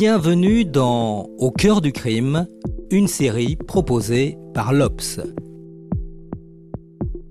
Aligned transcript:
Bienvenue 0.00 0.64
dans 0.64 1.28
Au 1.36 1.50
cœur 1.50 1.82
du 1.82 1.92
crime, 1.92 2.46
une 2.90 3.06
série 3.06 3.56
proposée 3.56 4.38
par 4.54 4.72
l'Obs. 4.72 5.20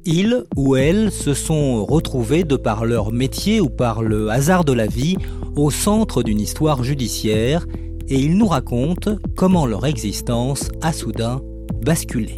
Ils 0.06 0.44
ou 0.56 0.76
elles 0.76 1.12
se 1.12 1.34
sont 1.34 1.84
retrouvés 1.84 2.44
de 2.44 2.56
par 2.58 2.86
leur 2.86 3.12
métier 3.12 3.60
ou 3.60 3.70
par 3.70 4.04
le 4.04 4.30
hasard 4.30 4.66
de 4.66 4.74
la 4.74 4.86
vie 4.86 5.18
au 5.56 5.72
centre 5.72 6.22
d'une 6.22 6.40
histoire 6.40 6.84
judiciaire 6.84 7.66
et 8.08 8.20
ils 8.20 8.38
nous 8.38 8.46
racontent 8.46 9.16
comment 9.36 9.66
leur 9.66 9.88
existence 9.88 10.70
a 10.84 10.94
soudain 10.94 11.42
basculé. 11.84 12.36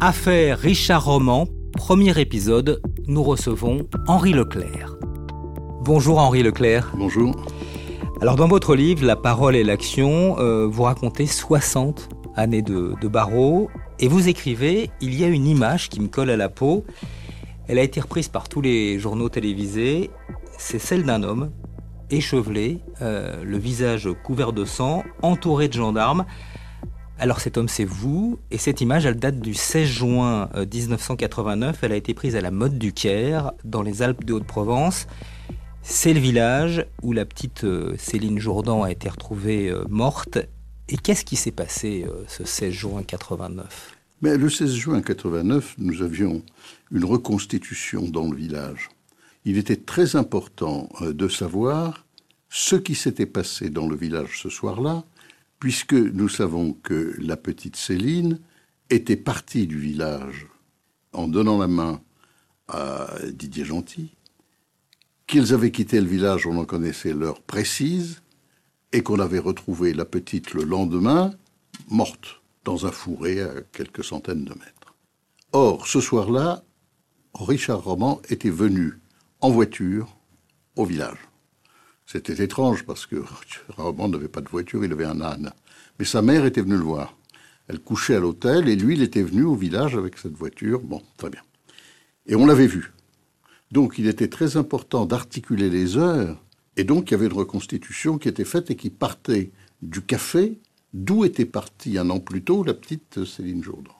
Affaire 0.00 0.60
Richard 0.60 1.06
Roman, 1.06 1.48
premier 1.76 2.16
épisode, 2.20 2.80
nous 3.08 3.24
recevons 3.24 3.88
Henri 4.06 4.32
Leclerc. 4.32 4.96
Bonjour 5.82 6.20
Henri 6.20 6.44
Leclerc. 6.44 6.92
Bonjour. 6.96 7.34
Alors 8.20 8.34
dans 8.34 8.48
votre 8.48 8.74
livre 8.74 9.06
La 9.06 9.14
parole 9.14 9.54
et 9.54 9.62
l'action, 9.62 10.40
euh, 10.40 10.66
vous 10.66 10.82
racontez 10.82 11.24
60 11.24 12.08
années 12.34 12.62
de, 12.62 12.96
barreau 13.06 13.70
et 14.00 14.08
vous 14.08 14.28
écrivez 14.28 14.90
Il 15.00 15.14
y 15.14 15.22
a 15.22 15.28
une 15.28 15.46
image 15.46 15.88
qui 15.88 16.00
me 16.00 16.08
colle 16.08 16.30
à 16.30 16.36
la 16.36 16.48
peau. 16.48 16.84
Elle 17.68 17.78
a 17.78 17.82
été 17.82 18.00
reprise 18.00 18.26
par 18.26 18.48
tous 18.48 18.60
les 18.60 18.98
journaux 18.98 19.28
télévisés. 19.28 20.10
C'est 20.58 20.80
celle 20.80 21.04
d'un 21.04 21.22
homme 21.22 21.52
échevelé, 22.10 22.80
euh, 23.02 23.44
le 23.44 23.56
visage 23.56 24.08
couvert 24.24 24.52
de 24.52 24.64
sang, 24.64 25.04
entouré 25.22 25.68
de 25.68 25.74
gendarmes. 25.74 26.24
Alors 27.20 27.38
cet 27.38 27.56
homme 27.56 27.68
c'est 27.68 27.84
vous, 27.84 28.40
et 28.50 28.58
cette 28.58 28.80
image 28.80 29.06
elle 29.06 29.18
date 29.18 29.38
du 29.38 29.54
16 29.54 29.86
juin 29.86 30.48
1989, 30.56 31.76
euh, 31.76 31.78
elle 31.86 31.92
a 31.92 31.96
été 31.96 32.14
prise 32.14 32.34
à 32.34 32.40
la 32.40 32.50
mode 32.50 32.78
du 32.78 32.92
Caire, 32.92 33.52
dans 33.64 33.82
les 33.82 34.02
Alpes 34.02 34.24
de 34.24 34.32
Haute-Provence. 34.32 35.06
C'est 35.90 36.12
le 36.12 36.20
village 36.20 36.84
où 37.02 37.14
la 37.14 37.24
petite 37.24 37.64
euh, 37.64 37.96
Céline 37.96 38.38
Jourdan 38.38 38.82
a 38.82 38.90
été 38.90 39.08
retrouvée 39.08 39.70
euh, 39.70 39.84
morte. 39.88 40.38
Et 40.90 40.98
qu'est-ce 40.98 41.24
qui 41.24 41.34
s'est 41.34 41.50
passé 41.50 42.04
euh, 42.06 42.24
ce 42.28 42.44
16 42.44 42.72
juin 42.72 43.02
89 43.02 43.96
Mais 44.20 44.36
Le 44.36 44.50
16 44.50 44.74
juin 44.74 45.00
89, 45.00 45.76
nous 45.78 46.02
avions 46.02 46.42
une 46.92 47.06
reconstitution 47.06 48.02
dans 48.02 48.30
le 48.30 48.36
village. 48.36 48.90
Il 49.46 49.56
était 49.56 49.76
très 49.76 50.14
important 50.14 50.90
de 51.00 51.26
savoir 51.26 52.06
ce 52.50 52.76
qui 52.76 52.94
s'était 52.94 53.26
passé 53.26 53.70
dans 53.70 53.88
le 53.88 53.96
village 53.96 54.42
ce 54.42 54.50
soir-là, 54.50 55.04
puisque 55.58 55.94
nous 55.94 56.28
savons 56.28 56.74
que 56.74 57.16
la 57.18 57.38
petite 57.38 57.76
Céline 57.76 58.40
était 58.90 59.16
partie 59.16 59.66
du 59.66 59.78
village 59.78 60.48
en 61.14 61.28
donnant 61.28 61.56
la 61.56 61.66
main 61.66 62.02
à 62.68 63.08
Didier 63.32 63.64
Gentil, 63.64 64.10
qu'ils 65.28 65.54
avaient 65.54 65.70
quitté 65.70 66.00
le 66.00 66.06
village, 66.06 66.46
on 66.46 66.56
en 66.56 66.64
connaissait 66.64 67.12
l'heure 67.12 67.42
précise, 67.42 68.22
et 68.92 69.02
qu'on 69.02 69.20
avait 69.20 69.38
retrouvé 69.38 69.92
la 69.92 70.06
petite 70.06 70.54
le 70.54 70.64
lendemain, 70.64 71.32
morte, 71.90 72.40
dans 72.64 72.86
un 72.86 72.90
fourré 72.90 73.42
à 73.42 73.60
quelques 73.72 74.02
centaines 74.02 74.44
de 74.44 74.54
mètres. 74.54 74.94
Or, 75.52 75.86
ce 75.86 76.00
soir-là, 76.00 76.64
Richard 77.34 77.84
Roman 77.84 78.20
était 78.30 78.50
venu 78.50 78.98
en 79.40 79.50
voiture 79.50 80.16
au 80.76 80.84
village. 80.84 81.18
C'était 82.06 82.42
étrange 82.42 82.84
parce 82.84 83.06
que 83.06 83.22
Roman 83.76 84.08
n'avait 84.08 84.28
pas 84.28 84.40
de 84.40 84.48
voiture, 84.48 84.82
il 84.84 84.92
avait 84.92 85.04
un 85.04 85.20
âne. 85.20 85.52
Mais 85.98 86.06
sa 86.06 86.22
mère 86.22 86.46
était 86.46 86.62
venue 86.62 86.78
le 86.78 86.82
voir. 86.82 87.14
Elle 87.68 87.80
couchait 87.80 88.16
à 88.16 88.20
l'hôtel 88.20 88.66
et 88.66 88.76
lui, 88.76 88.94
il 88.94 89.02
était 89.02 89.22
venu 89.22 89.44
au 89.44 89.54
village 89.54 89.94
avec 89.94 90.16
cette 90.16 90.32
voiture. 90.32 90.80
Bon, 90.80 91.02
très 91.18 91.28
bien. 91.28 91.42
Et 92.26 92.34
on 92.34 92.46
l'avait 92.46 92.66
vu. 92.66 92.92
Donc 93.70 93.98
il 93.98 94.06
était 94.06 94.28
très 94.28 94.56
important 94.56 95.06
d'articuler 95.06 95.70
les 95.70 95.96
heures, 95.96 96.42
et 96.76 96.84
donc 96.84 97.10
il 97.10 97.12
y 97.12 97.14
avait 97.14 97.26
une 97.26 97.32
reconstitution 97.32 98.18
qui 98.18 98.28
était 98.28 98.44
faite 98.44 98.70
et 98.70 98.76
qui 98.76 98.90
partait 98.90 99.50
du 99.82 100.00
café, 100.00 100.58
d'où 100.94 101.24
était 101.24 101.44
partie 101.44 101.98
un 101.98 102.08
an 102.10 102.20
plus 102.20 102.42
tôt 102.42 102.64
la 102.64 102.74
petite 102.74 103.24
Céline 103.24 103.62
Jourdan. 103.62 103.94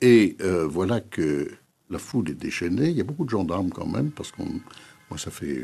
Et 0.00 0.36
euh, 0.40 0.66
voilà 0.66 1.00
que 1.00 1.50
la 1.90 1.98
foule 1.98 2.30
est 2.30 2.34
déchaînée, 2.34 2.88
il 2.88 2.96
y 2.96 3.00
a 3.00 3.04
beaucoup 3.04 3.24
de 3.24 3.30
gendarmes 3.30 3.70
quand 3.70 3.86
même, 3.86 4.10
parce 4.10 4.32
qu'on... 4.32 4.48
Moi, 5.10 5.18
ça 5.18 5.30
fait 5.30 5.60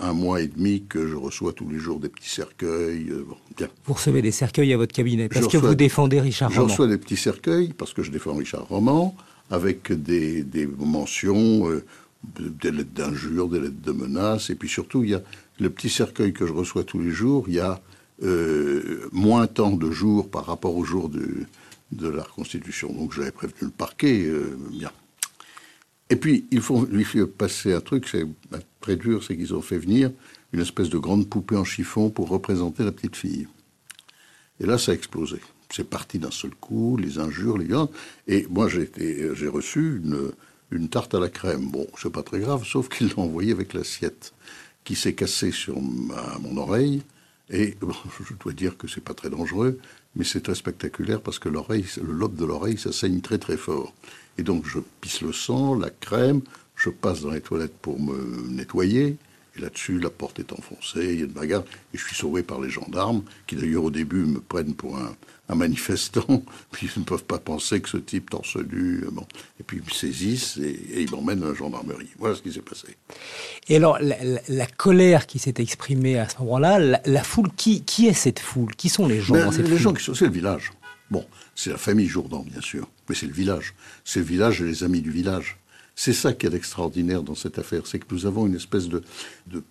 un 0.00 0.12
mois 0.12 0.42
et 0.42 0.48
demi 0.48 0.84
que 0.86 1.08
je 1.08 1.16
reçois 1.16 1.54
tous 1.54 1.66
les 1.66 1.78
jours 1.78 1.98
des 1.98 2.10
petits 2.10 2.28
cercueils. 2.28 3.08
Euh, 3.08 3.24
bon, 3.26 3.36
bien. 3.56 3.68
Vous 3.86 3.94
recevez 3.94 4.20
des 4.20 4.32
cercueils 4.32 4.70
à 4.74 4.76
votre 4.76 4.92
cabinet 4.92 5.30
parce 5.30 5.48
que 5.48 5.56
vous 5.56 5.74
défendez 5.74 6.20
Richard 6.20 6.50
Roman. 6.50 6.66
Je 6.66 6.70
reçois 6.70 6.86
des 6.88 6.98
petits 6.98 7.16
cercueils 7.16 7.72
parce 7.72 7.94
que 7.94 8.02
je 8.02 8.10
défends 8.10 8.34
Richard 8.34 8.68
Roman, 8.68 9.16
avec 9.50 9.90
des, 9.92 10.42
des 10.44 10.66
mentions 10.66 11.70
euh, 11.70 11.86
des 12.24 12.70
lettres 12.70 12.94
d'injures, 12.94 13.48
des 13.48 13.60
lettres 13.60 13.82
de 13.82 13.92
menaces, 13.92 14.50
et 14.50 14.54
puis 14.54 14.68
surtout, 14.68 15.02
il 15.04 15.10
y 15.10 15.14
a 15.14 15.22
le 15.58 15.70
petit 15.70 15.90
cercueil 15.90 16.32
que 16.32 16.46
je 16.46 16.52
reçois 16.52 16.84
tous 16.84 17.00
les 17.00 17.10
jours, 17.10 17.44
il 17.48 17.54
y 17.54 17.60
a 17.60 17.80
euh, 18.22 19.08
moins 19.12 19.46
tant 19.46 19.72
de 19.72 19.90
jours 19.90 20.30
par 20.30 20.46
rapport 20.46 20.76
au 20.76 20.84
jour 20.84 21.08
de, 21.08 21.44
de 21.90 22.08
la 22.08 22.22
reconstitution. 22.22 22.92
Donc 22.92 23.12
j'avais 23.12 23.32
prévenu 23.32 23.62
le 23.62 23.70
parquet, 23.70 24.24
euh. 24.26 24.56
Et 26.10 26.16
puis, 26.16 26.46
il 26.50 26.60
faut 26.60 26.84
lui 26.84 27.04
faire 27.04 27.26
passer 27.26 27.72
un 27.72 27.80
truc, 27.80 28.06
c'est 28.06 28.26
très 28.80 28.96
dur, 28.96 29.24
c'est 29.24 29.36
qu'ils 29.36 29.54
ont 29.54 29.62
fait 29.62 29.78
venir 29.78 30.10
une 30.52 30.60
espèce 30.60 30.90
de 30.90 30.98
grande 30.98 31.28
poupée 31.28 31.56
en 31.56 31.64
chiffon 31.64 32.10
pour 32.10 32.28
représenter 32.28 32.84
la 32.84 32.92
petite 32.92 33.16
fille. 33.16 33.48
Et 34.60 34.66
là, 34.66 34.76
ça 34.76 34.92
a 34.92 34.94
explosé. 34.94 35.40
C'est 35.70 35.88
parti 35.88 36.18
d'un 36.18 36.30
seul 36.30 36.54
coup, 36.54 36.98
les 36.98 37.18
injures, 37.18 37.56
les 37.56 37.64
gants. 37.64 37.90
Et 38.26 38.46
moi, 38.50 38.68
j'ai 38.68 39.48
reçu 39.48 40.02
une, 40.04 40.32
une 40.72 40.88
tarte 40.88 41.14
à 41.14 41.20
la 41.20 41.28
crème. 41.28 41.70
Bon, 41.70 41.86
c'est 42.00 42.10
pas 42.10 42.22
très 42.22 42.40
grave, 42.40 42.64
sauf 42.64 42.88
qu'il 42.88 43.08
l'a 43.08 43.18
envoyé 43.18 43.52
avec 43.52 43.74
l'assiette 43.74 44.32
qui 44.84 44.96
s'est 44.96 45.14
cassée 45.14 45.52
sur 45.52 45.80
ma, 45.80 46.38
mon 46.40 46.56
oreille. 46.56 47.02
Et 47.50 47.76
je 48.28 48.34
dois 48.34 48.52
dire 48.52 48.76
que 48.76 48.88
c'est 48.88 49.02
pas 49.02 49.14
très 49.14 49.30
dangereux, 49.30 49.78
mais 50.16 50.24
c'est 50.24 50.40
très 50.40 50.54
spectaculaire 50.54 51.20
parce 51.20 51.38
que 51.38 51.48
l'oreille, 51.48 51.84
le 52.02 52.12
lobe 52.12 52.36
de 52.36 52.44
l'oreille, 52.44 52.78
ça 52.78 52.92
saigne 52.92 53.20
très 53.20 53.38
très 53.38 53.56
fort. 53.56 53.94
Et 54.38 54.42
donc 54.42 54.66
je 54.66 54.78
pisse 55.00 55.20
le 55.20 55.32
sang, 55.32 55.74
la 55.74 55.90
crème, 55.90 56.40
je 56.76 56.90
passe 56.90 57.20
dans 57.20 57.30
les 57.30 57.40
toilettes 57.40 57.76
pour 57.76 58.00
me 58.00 58.48
nettoyer. 58.48 59.16
Et 59.56 59.60
là-dessus, 59.60 59.98
la 59.98 60.08
porte 60.10 60.38
est 60.40 60.52
enfoncée, 60.52 61.12
il 61.12 61.18
y 61.18 61.22
a 61.22 61.26
une 61.26 61.32
bagarre, 61.32 61.64
et 61.92 61.98
je 61.98 62.04
suis 62.06 62.16
sauvé 62.16 62.42
par 62.42 62.60
les 62.60 62.70
gendarmes, 62.70 63.22
qui 63.46 63.54
d'ailleurs 63.56 63.84
au 63.84 63.90
début 63.90 64.24
me 64.24 64.40
prennent 64.40 64.74
pour 64.74 64.96
un, 64.96 65.14
un 65.50 65.54
manifestant, 65.54 66.42
puis 66.70 66.88
ils 66.96 67.00
ne 67.00 67.04
peuvent 67.04 67.24
pas 67.24 67.38
penser 67.38 67.80
que 67.82 67.88
ce 67.90 67.98
type 67.98 68.30
torse 68.30 68.56
nu, 68.56 69.04
bon. 69.12 69.26
et 69.60 69.62
puis 69.62 69.76
ils 69.78 69.84
me 69.84 69.90
saisissent 69.90 70.56
et, 70.56 70.70
et 70.70 71.02
ils 71.02 71.10
m'emmènent 71.10 71.42
à 71.42 71.48
la 71.48 71.54
gendarmerie. 71.54 72.08
Voilà 72.18 72.34
ce 72.34 72.40
qui 72.40 72.50
s'est 72.52 72.62
passé. 72.62 72.96
Et 73.68 73.76
alors, 73.76 73.98
la, 74.00 74.22
la, 74.24 74.40
la 74.48 74.66
colère 74.66 75.26
qui 75.26 75.38
s'est 75.38 75.54
exprimée 75.58 76.18
à 76.18 76.28
ce 76.30 76.38
moment-là, 76.38 76.78
la, 76.78 77.02
la, 77.04 77.22
foule, 77.22 77.50
qui, 77.54 77.82
qui 77.82 78.06
est 78.06 78.14
cette 78.14 78.38
foule? 78.40 78.74
Qui 78.74 78.88
sont 78.88 79.06
les 79.06 79.20
gens 79.20 79.34
dans 79.34 79.52
cette 79.52 79.64
Les 79.64 79.72
foule? 79.72 79.78
gens 79.78 79.92
qui 79.92 80.02
sont, 80.04 80.14
c'est 80.14 80.26
le 80.26 80.32
village. 80.32 80.72
Bon, 81.10 81.26
c'est 81.54 81.68
la 81.70 81.76
famille 81.76 82.06
Jourdan, 82.08 82.42
bien 82.50 82.62
sûr, 82.62 82.88
mais 83.06 83.14
c'est 83.14 83.26
le 83.26 83.34
village. 83.34 83.74
C'est 84.02 84.20
le 84.20 84.24
village 84.24 84.62
et 84.62 84.64
les 84.64 84.82
amis 84.82 85.02
du 85.02 85.10
village. 85.10 85.58
C'est 85.94 86.12
ça 86.12 86.32
qui 86.32 86.46
est 86.46 86.54
extraordinaire 86.54 87.22
dans 87.22 87.34
cette 87.34 87.58
affaire, 87.58 87.86
c'est 87.86 87.98
que 87.98 88.12
nous 88.12 88.26
avons 88.26 88.46
une 88.46 88.56
espèce 88.56 88.88
de, 88.88 89.02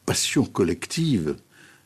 passion 0.06 0.45
collective 0.45 1.35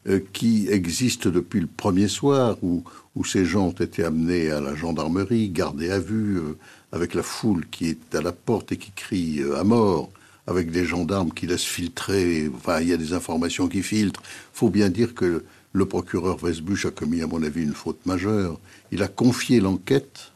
euh, 0.07 0.19
qui 0.33 0.67
existe 0.69 1.27
depuis 1.27 1.61
le 1.61 1.67
premier 1.67 2.07
soir, 2.07 2.57
où, 2.61 2.83
ces 3.25 3.45
gens 3.45 3.67
ont 3.67 3.71
été 3.71 4.03
amenés 4.03 4.51
à 4.51 4.59
la 4.59 4.75
gendarmerie, 4.75 5.49
gardés 5.49 5.89
à 5.89 5.99
vue, 5.99 6.37
euh, 6.37 6.57
avec 6.91 7.13
la 7.13 7.23
foule 7.23 7.65
qui 7.71 7.87
est 7.87 8.13
à 8.13 8.21
la 8.21 8.33
porte 8.33 8.71
et 8.73 8.77
qui 8.77 8.91
crie 8.91 9.41
euh, 9.41 9.57
à 9.59 9.63
mort, 9.63 10.09
avec 10.47 10.69
des 10.69 10.85
gendarmes 10.85 11.31
qui 11.31 11.47
laissent 11.47 11.63
filtrer, 11.63 12.51
enfin 12.55 12.81
il 12.81 12.89
y 12.89 12.93
a 12.93 12.97
des 12.97 13.13
informations 13.13 13.67
qui 13.67 13.81
filtrent. 13.81 14.21
Il 14.23 14.57
faut 14.57 14.69
bien 14.69 14.89
dire 14.89 15.15
que 15.15 15.43
le 15.73 15.85
procureur 15.85 16.41
Westbuch 16.43 16.85
a 16.85 16.91
commis, 16.91 17.21
à 17.21 17.27
mon 17.27 17.41
avis, 17.41 17.63
une 17.63 17.73
faute 17.73 18.05
majeure. 18.05 18.59
Il 18.91 19.01
a 19.01 19.07
confié 19.07 19.59
l'enquête 19.59 20.29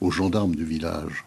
aux 0.00 0.10
gendarmes 0.10 0.54
du 0.54 0.64
village 0.64 1.25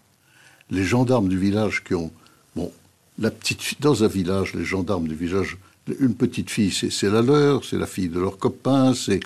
les 0.70 0.84
gendarmes 0.84 1.30
du 1.30 1.38
village 1.38 1.84
qui 1.84 1.96
ont. 1.96 2.12
Bon, 2.56 2.72
la 3.18 3.32
petite 3.32 3.82
dans 3.82 4.04
un 4.04 4.08
village, 4.08 4.54
les 4.54 4.66
gendarmes 4.66 5.08
du 5.08 5.16
village, 5.16 5.58
une 6.00 6.16
petite 6.16 6.50
fille, 6.50 6.72
c'est 6.72 7.10
la 7.10 7.22
leur, 7.22 7.66
c'est 7.66 7.78
la 7.78 7.88
fille 7.88 8.10
de 8.10 8.20
leurs 8.20 8.38
copains, 8.38 8.94
c'est 8.94 9.22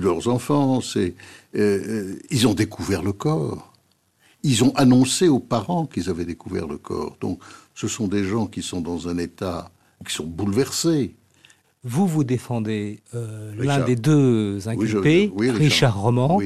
leurs 0.00 0.28
enfants, 0.28 0.80
c'est. 0.80 1.14
Euh, 1.56 2.16
ils 2.30 2.48
ont 2.48 2.54
découvert 2.54 3.02
le 3.02 3.12
corps. 3.12 3.72
ils 4.42 4.64
ont 4.64 4.74
annoncé 4.74 5.28
aux 5.28 5.38
parents 5.38 5.86
qu'ils 5.86 6.10
avaient 6.10 6.24
découvert 6.24 6.66
le 6.66 6.78
corps. 6.78 7.16
Donc, 7.20 7.38
ce 7.74 7.86
sont 7.88 8.08
des 8.08 8.24
gens 8.24 8.46
qui 8.46 8.62
sont 8.62 8.80
dans 8.80 9.08
un 9.08 9.18
état, 9.18 9.70
qui 10.06 10.12
sont 10.12 10.26
bouleversés. 10.26 11.14
Vous, 11.84 12.06
vous 12.06 12.24
défendez 12.24 13.00
euh, 13.14 13.52
l'un 13.56 13.80
des 13.84 13.94
deux 13.96 14.66
inculpés, 14.68 15.30
Richard. 15.36 16.00
Roman. 16.00 16.40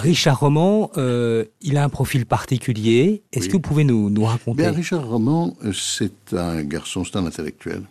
Richard 0.00 0.40
Roman, 0.40 0.90
euh, 0.96 1.44
il 1.60 1.76
a 1.76 1.84
un 1.84 1.88
profil 1.88 2.26
particulier. 2.26 3.22
Est-ce 3.32 3.48
que 3.48 3.52
vous 3.52 3.60
pouvez 3.60 3.84
nous, 3.84 4.10
nous 4.10 4.24
raconter? 4.24 4.62
Bien, 4.62 4.72
Richard 4.72 5.06
Roman, 5.06 5.56
c'est 5.72 6.32
un 6.32 6.62
garçon, 6.62 7.04
c'est 7.04 7.16
un 7.16 7.26
intellectuel. 7.26 7.82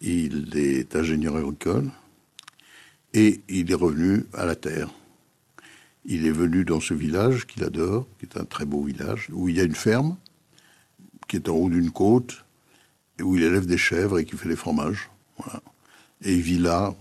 Il 0.00 0.56
est 0.56 0.94
ingénieur 0.94 1.36
agricole 1.36 1.90
et 3.14 3.40
il 3.48 3.70
est 3.70 3.74
revenu 3.74 4.26
à 4.34 4.44
la 4.44 4.54
terre. 4.54 4.90
Il 6.04 6.26
est 6.26 6.32
venu 6.32 6.64
dans 6.64 6.80
ce 6.80 6.94
village 6.94 7.46
qu'il 7.46 7.64
adore, 7.64 8.06
qui 8.18 8.26
est 8.26 8.38
un 8.38 8.44
très 8.44 8.64
beau 8.64 8.82
village, 8.84 9.28
où 9.32 9.48
il 9.48 9.56
y 9.56 9.60
a 9.60 9.64
une 9.64 9.74
ferme, 9.74 10.16
qui 11.26 11.36
est 11.36 11.48
en 11.48 11.54
haut 11.54 11.68
d'une 11.68 11.90
côte, 11.90 12.44
et 13.18 13.22
où 13.22 13.36
il 13.36 13.42
élève 13.42 13.66
des 13.66 13.78
chèvres 13.78 14.18
et 14.18 14.24
qui 14.24 14.36
fait 14.36 14.48
des 14.48 14.56
fromages. 14.56 15.10
Et 16.22 16.34
il 16.34 16.42
vit 16.42 16.58
là. 16.58 16.94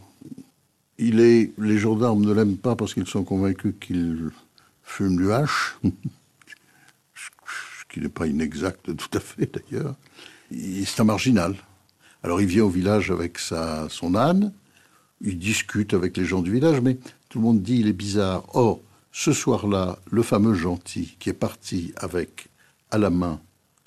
Il 0.97 1.19
est, 1.19 1.53
les 1.57 1.77
gendarmes 1.77 2.25
ne 2.25 2.33
l'aiment 2.33 2.57
pas 2.57 2.75
parce 2.75 2.93
qu'ils 2.93 3.07
sont 3.07 3.23
convaincus 3.23 3.73
qu'il 3.79 4.29
fume 4.83 5.17
du 5.17 5.31
hache, 5.31 5.77
ce 7.15 7.83
qui 7.89 7.99
n'est 7.99 8.09
pas 8.09 8.27
inexact 8.27 8.95
tout 8.95 9.17
à 9.17 9.19
fait 9.19 9.49
d'ailleurs. 9.53 9.95
C'est 10.51 11.01
un 11.01 11.05
marginal. 11.05 11.55
Alors 12.23 12.41
il 12.41 12.47
vient 12.47 12.63
au 12.63 12.69
village 12.69 13.11
avec 13.11 13.39
sa, 13.39 13.87
son 13.89 14.15
âne, 14.15 14.53
il 15.21 15.37
discute 15.37 15.93
avec 15.93 16.17
les 16.17 16.25
gens 16.25 16.41
du 16.41 16.51
village, 16.51 16.81
mais 16.81 16.97
tout 17.29 17.39
le 17.39 17.45
monde 17.45 17.61
dit 17.61 17.77
il 17.79 17.87
est 17.87 17.93
bizarre. 17.93 18.43
Or, 18.55 18.81
ce 19.11 19.33
soir-là, 19.33 19.99
le 20.11 20.23
fameux 20.23 20.53
gentil 20.53 21.15
qui 21.19 21.29
est 21.29 21.33
parti 21.33 21.93
avec 21.97 22.47
à 22.91 22.97
la 22.97 23.09
main 23.09 23.41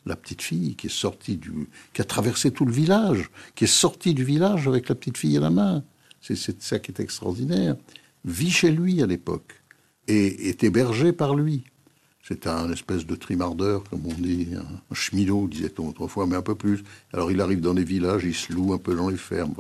la 0.08 0.16
petite 0.16 0.43
fille, 0.43 0.75
qui 0.75 0.87
est 0.87 0.90
sortie 0.90 1.37
du, 1.37 1.69
qui 1.93 2.00
a 2.00 2.04
traversé 2.04 2.50
tout 2.50 2.64
le 2.64 2.72
village, 2.72 3.31
qui 3.54 3.64
est 3.64 3.66
sortie 3.66 4.14
du 4.14 4.25
village 4.25 4.66
avec 4.66 4.88
la 4.88 4.94
petite 4.94 5.19
fille 5.19 5.37
à 5.37 5.40
la 5.40 5.50
main. 5.50 5.84
C'est 6.20 6.36
ça 6.36 6.78
qui 6.78 6.90
est 6.90 7.00
extraordinaire. 7.00 7.76
Vit 8.24 8.50
chez 8.50 8.70
lui 8.70 9.02
à 9.02 9.06
l'époque 9.06 9.62
et 10.06 10.48
est 10.48 10.64
hébergé 10.64 11.12
par 11.12 11.34
lui. 11.34 11.64
C'est 12.26 12.46
un 12.46 12.70
espèce 12.70 13.06
de 13.06 13.14
trimardeur, 13.14 13.84
comme 13.84 14.04
on 14.04 14.12
dit, 14.12 14.48
un 14.54 14.94
cheminot, 14.94 15.48
disait-on 15.48 15.88
autrefois, 15.88 16.26
mais 16.26 16.36
un 16.36 16.42
peu 16.42 16.54
plus. 16.54 16.84
Alors 17.14 17.30
il 17.30 17.40
arrive 17.40 17.60
dans 17.60 17.72
les 17.72 17.84
villages, 17.84 18.24
il 18.24 18.34
se 18.34 18.52
loue 18.52 18.74
un 18.74 18.78
peu 18.78 18.94
dans 18.94 19.08
les 19.08 19.16
fermes. 19.16 19.54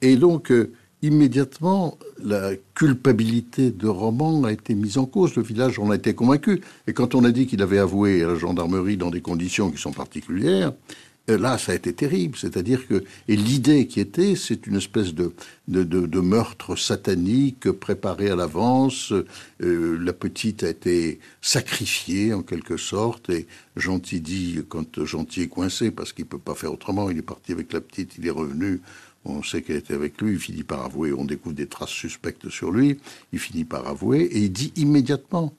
Et 0.00 0.16
donc, 0.16 0.50
euh, 0.50 0.72
immédiatement, 1.02 1.98
la 2.22 2.50
culpabilité 2.74 3.70
de 3.70 3.86
Roman 3.86 4.44
a 4.44 4.52
été 4.52 4.74
mise 4.74 4.98
en 4.98 5.06
cause. 5.06 5.36
Le 5.36 5.42
village 5.42 5.78
en 5.78 5.90
a 5.90 5.96
été 5.96 6.14
convaincu. 6.14 6.60
Et 6.86 6.92
quand 6.92 7.14
on 7.14 7.24
a 7.24 7.30
dit 7.30 7.46
qu'il 7.46 7.62
avait 7.62 7.78
avoué 7.78 8.22
à 8.24 8.28
la 8.28 8.34
gendarmerie 8.34 8.96
dans 8.96 9.10
des 9.10 9.20
conditions 9.20 9.70
qui 9.70 9.78
sont 9.78 9.92
particulières, 9.92 10.72
là, 11.36 11.58
ça 11.58 11.72
a 11.72 11.74
été 11.74 11.92
terrible. 11.92 12.36
C'est-à-dire 12.36 12.86
que, 12.86 13.04
et 13.28 13.36
l'idée 13.36 13.86
qui 13.86 14.00
était, 14.00 14.34
c'est 14.34 14.66
une 14.66 14.76
espèce 14.76 15.14
de, 15.14 15.32
de, 15.68 16.20
meurtre 16.20 16.76
satanique 16.76 17.70
préparé 17.70 18.30
à 18.30 18.36
l'avance. 18.36 19.12
Euh, 19.62 19.98
la 20.00 20.12
petite 20.12 20.64
a 20.64 20.68
été 20.70 21.20
sacrifiée 21.40 22.32
en 22.32 22.42
quelque 22.42 22.76
sorte. 22.76 23.30
Et 23.30 23.46
Gentil 23.76 24.20
dit, 24.20 24.60
quand 24.68 25.04
Gentil 25.04 25.42
est 25.42 25.48
coincé 25.48 25.90
parce 25.90 26.12
qu'il 26.12 26.26
peut 26.26 26.38
pas 26.38 26.54
faire 26.54 26.72
autrement, 26.72 27.10
il 27.10 27.18
est 27.18 27.22
parti 27.22 27.52
avec 27.52 27.72
la 27.72 27.80
petite, 27.80 28.16
il 28.18 28.26
est 28.26 28.30
revenu. 28.30 28.80
On 29.24 29.42
sait 29.42 29.62
qu'elle 29.62 29.76
était 29.76 29.94
avec 29.94 30.20
lui, 30.22 30.32
il 30.32 30.38
finit 30.38 30.62
par 30.62 30.84
avouer, 30.84 31.12
on 31.12 31.24
découvre 31.24 31.54
des 31.54 31.66
traces 31.66 31.90
suspectes 31.90 32.48
sur 32.48 32.70
lui, 32.70 32.98
il 33.32 33.38
finit 33.38 33.64
par 33.64 33.86
avouer, 33.86 34.20
et 34.20 34.38
il 34.38 34.52
dit 34.52 34.72
immédiatement, 34.76 35.54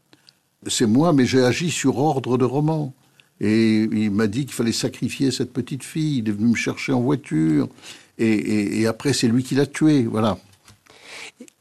c'est 0.66 0.88
moi, 0.88 1.13
mais 1.13 1.25
j'ai 1.25 1.44
agi 1.44 1.69
sur 1.69 2.00
ordre 2.00 2.38
de 2.38 2.45
Roman. 2.45 2.94
Et 3.41 3.83
il 3.83 4.12
m'a 4.12 4.27
dit 4.27 4.45
qu'il 4.45 4.53
fallait 4.53 4.71
sacrifier 4.71 5.31
cette 5.31 5.53
petite 5.53 5.83
fille, 5.83 6.19
il 6.19 6.30
est 6.30 6.31
venu 6.31 6.50
me 6.50 6.56
chercher 6.56 6.91
en 6.91 7.01
voiture, 7.01 7.69
et, 8.18 8.86
après 8.86 9.13
c'est 9.13 9.27
lui 9.27 9.44
qui 9.44 9.56
l'a 9.56 9.65
tué, 9.65 10.03
voilà. 10.03 10.38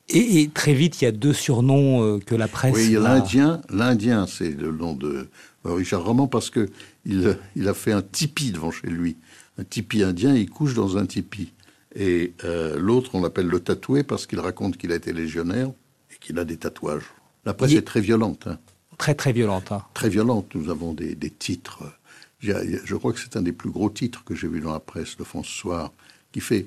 Et, 0.08 0.48
très 0.52 0.72
vite, 0.72 1.00
il 1.00 1.04
y 1.04 1.08
a 1.08 1.12
deux 1.12 1.34
surnoms 1.34 2.02
euh, 2.02 2.18
que 2.18 2.34
la 2.34 2.48
presse. 2.48 2.74
Oui, 2.74 2.86
il 2.86 2.92
y 2.92 2.96
a 2.96 3.00
l'Indien. 3.00 3.60
L'Indien, 3.68 4.26
c'est 4.26 4.58
le 4.58 4.72
nom 4.72 4.94
de 4.94 5.28
Richard 5.64 6.02
Roman 6.02 6.26
parce 6.26 6.48
que 6.48 6.66
il, 7.04 7.36
il, 7.56 7.68
a 7.68 7.74
fait 7.74 7.92
un 7.92 8.00
tipi 8.00 8.50
devant 8.50 8.70
chez 8.70 8.86
lui. 8.86 9.16
Un 9.58 9.64
tipi 9.64 10.02
indien, 10.02 10.34
il 10.34 10.48
couche 10.48 10.74
dans 10.74 10.96
un 10.96 11.04
tipi. 11.04 11.52
Et 11.94 12.32
euh, 12.44 12.78
l'autre, 12.78 13.10
on 13.14 13.20
l'appelle 13.20 13.48
le 13.48 13.60
tatoué 13.60 14.04
parce 14.04 14.26
qu'il 14.26 14.38
raconte 14.38 14.76
qu'il 14.76 14.92
a 14.92 14.94
été 14.94 15.12
légionnaire 15.12 15.68
et 16.10 16.16
qu'il 16.20 16.38
a 16.38 16.44
des 16.44 16.56
tatouages. 16.56 17.12
La 17.44 17.54
presse 17.54 17.72
est 17.72 17.82
très 17.82 18.00
violente. 18.00 18.46
Hein. 18.46 18.58
Très, 18.98 19.14
très 19.14 19.32
violente. 19.32 19.70
Hein. 19.72 19.84
Très 19.94 20.08
violente. 20.08 20.54
Nous 20.54 20.70
avons 20.70 20.92
des, 20.92 21.16
titres. 21.30 21.84
Je 22.40 22.94
crois 22.96 23.12
que 23.12 23.20
c'est 23.20 23.36
un 23.36 23.42
des 23.42 23.52
plus 23.52 23.70
gros 23.70 23.90
titres 23.90 24.24
que 24.24 24.34
j'ai 24.34 24.48
vu 24.48 24.60
dans 24.60 24.72
la 24.72 24.80
presse 24.80 25.16
de 25.16 25.24
Soir, 25.44 25.92
qui 26.32 26.40
fait 26.40 26.66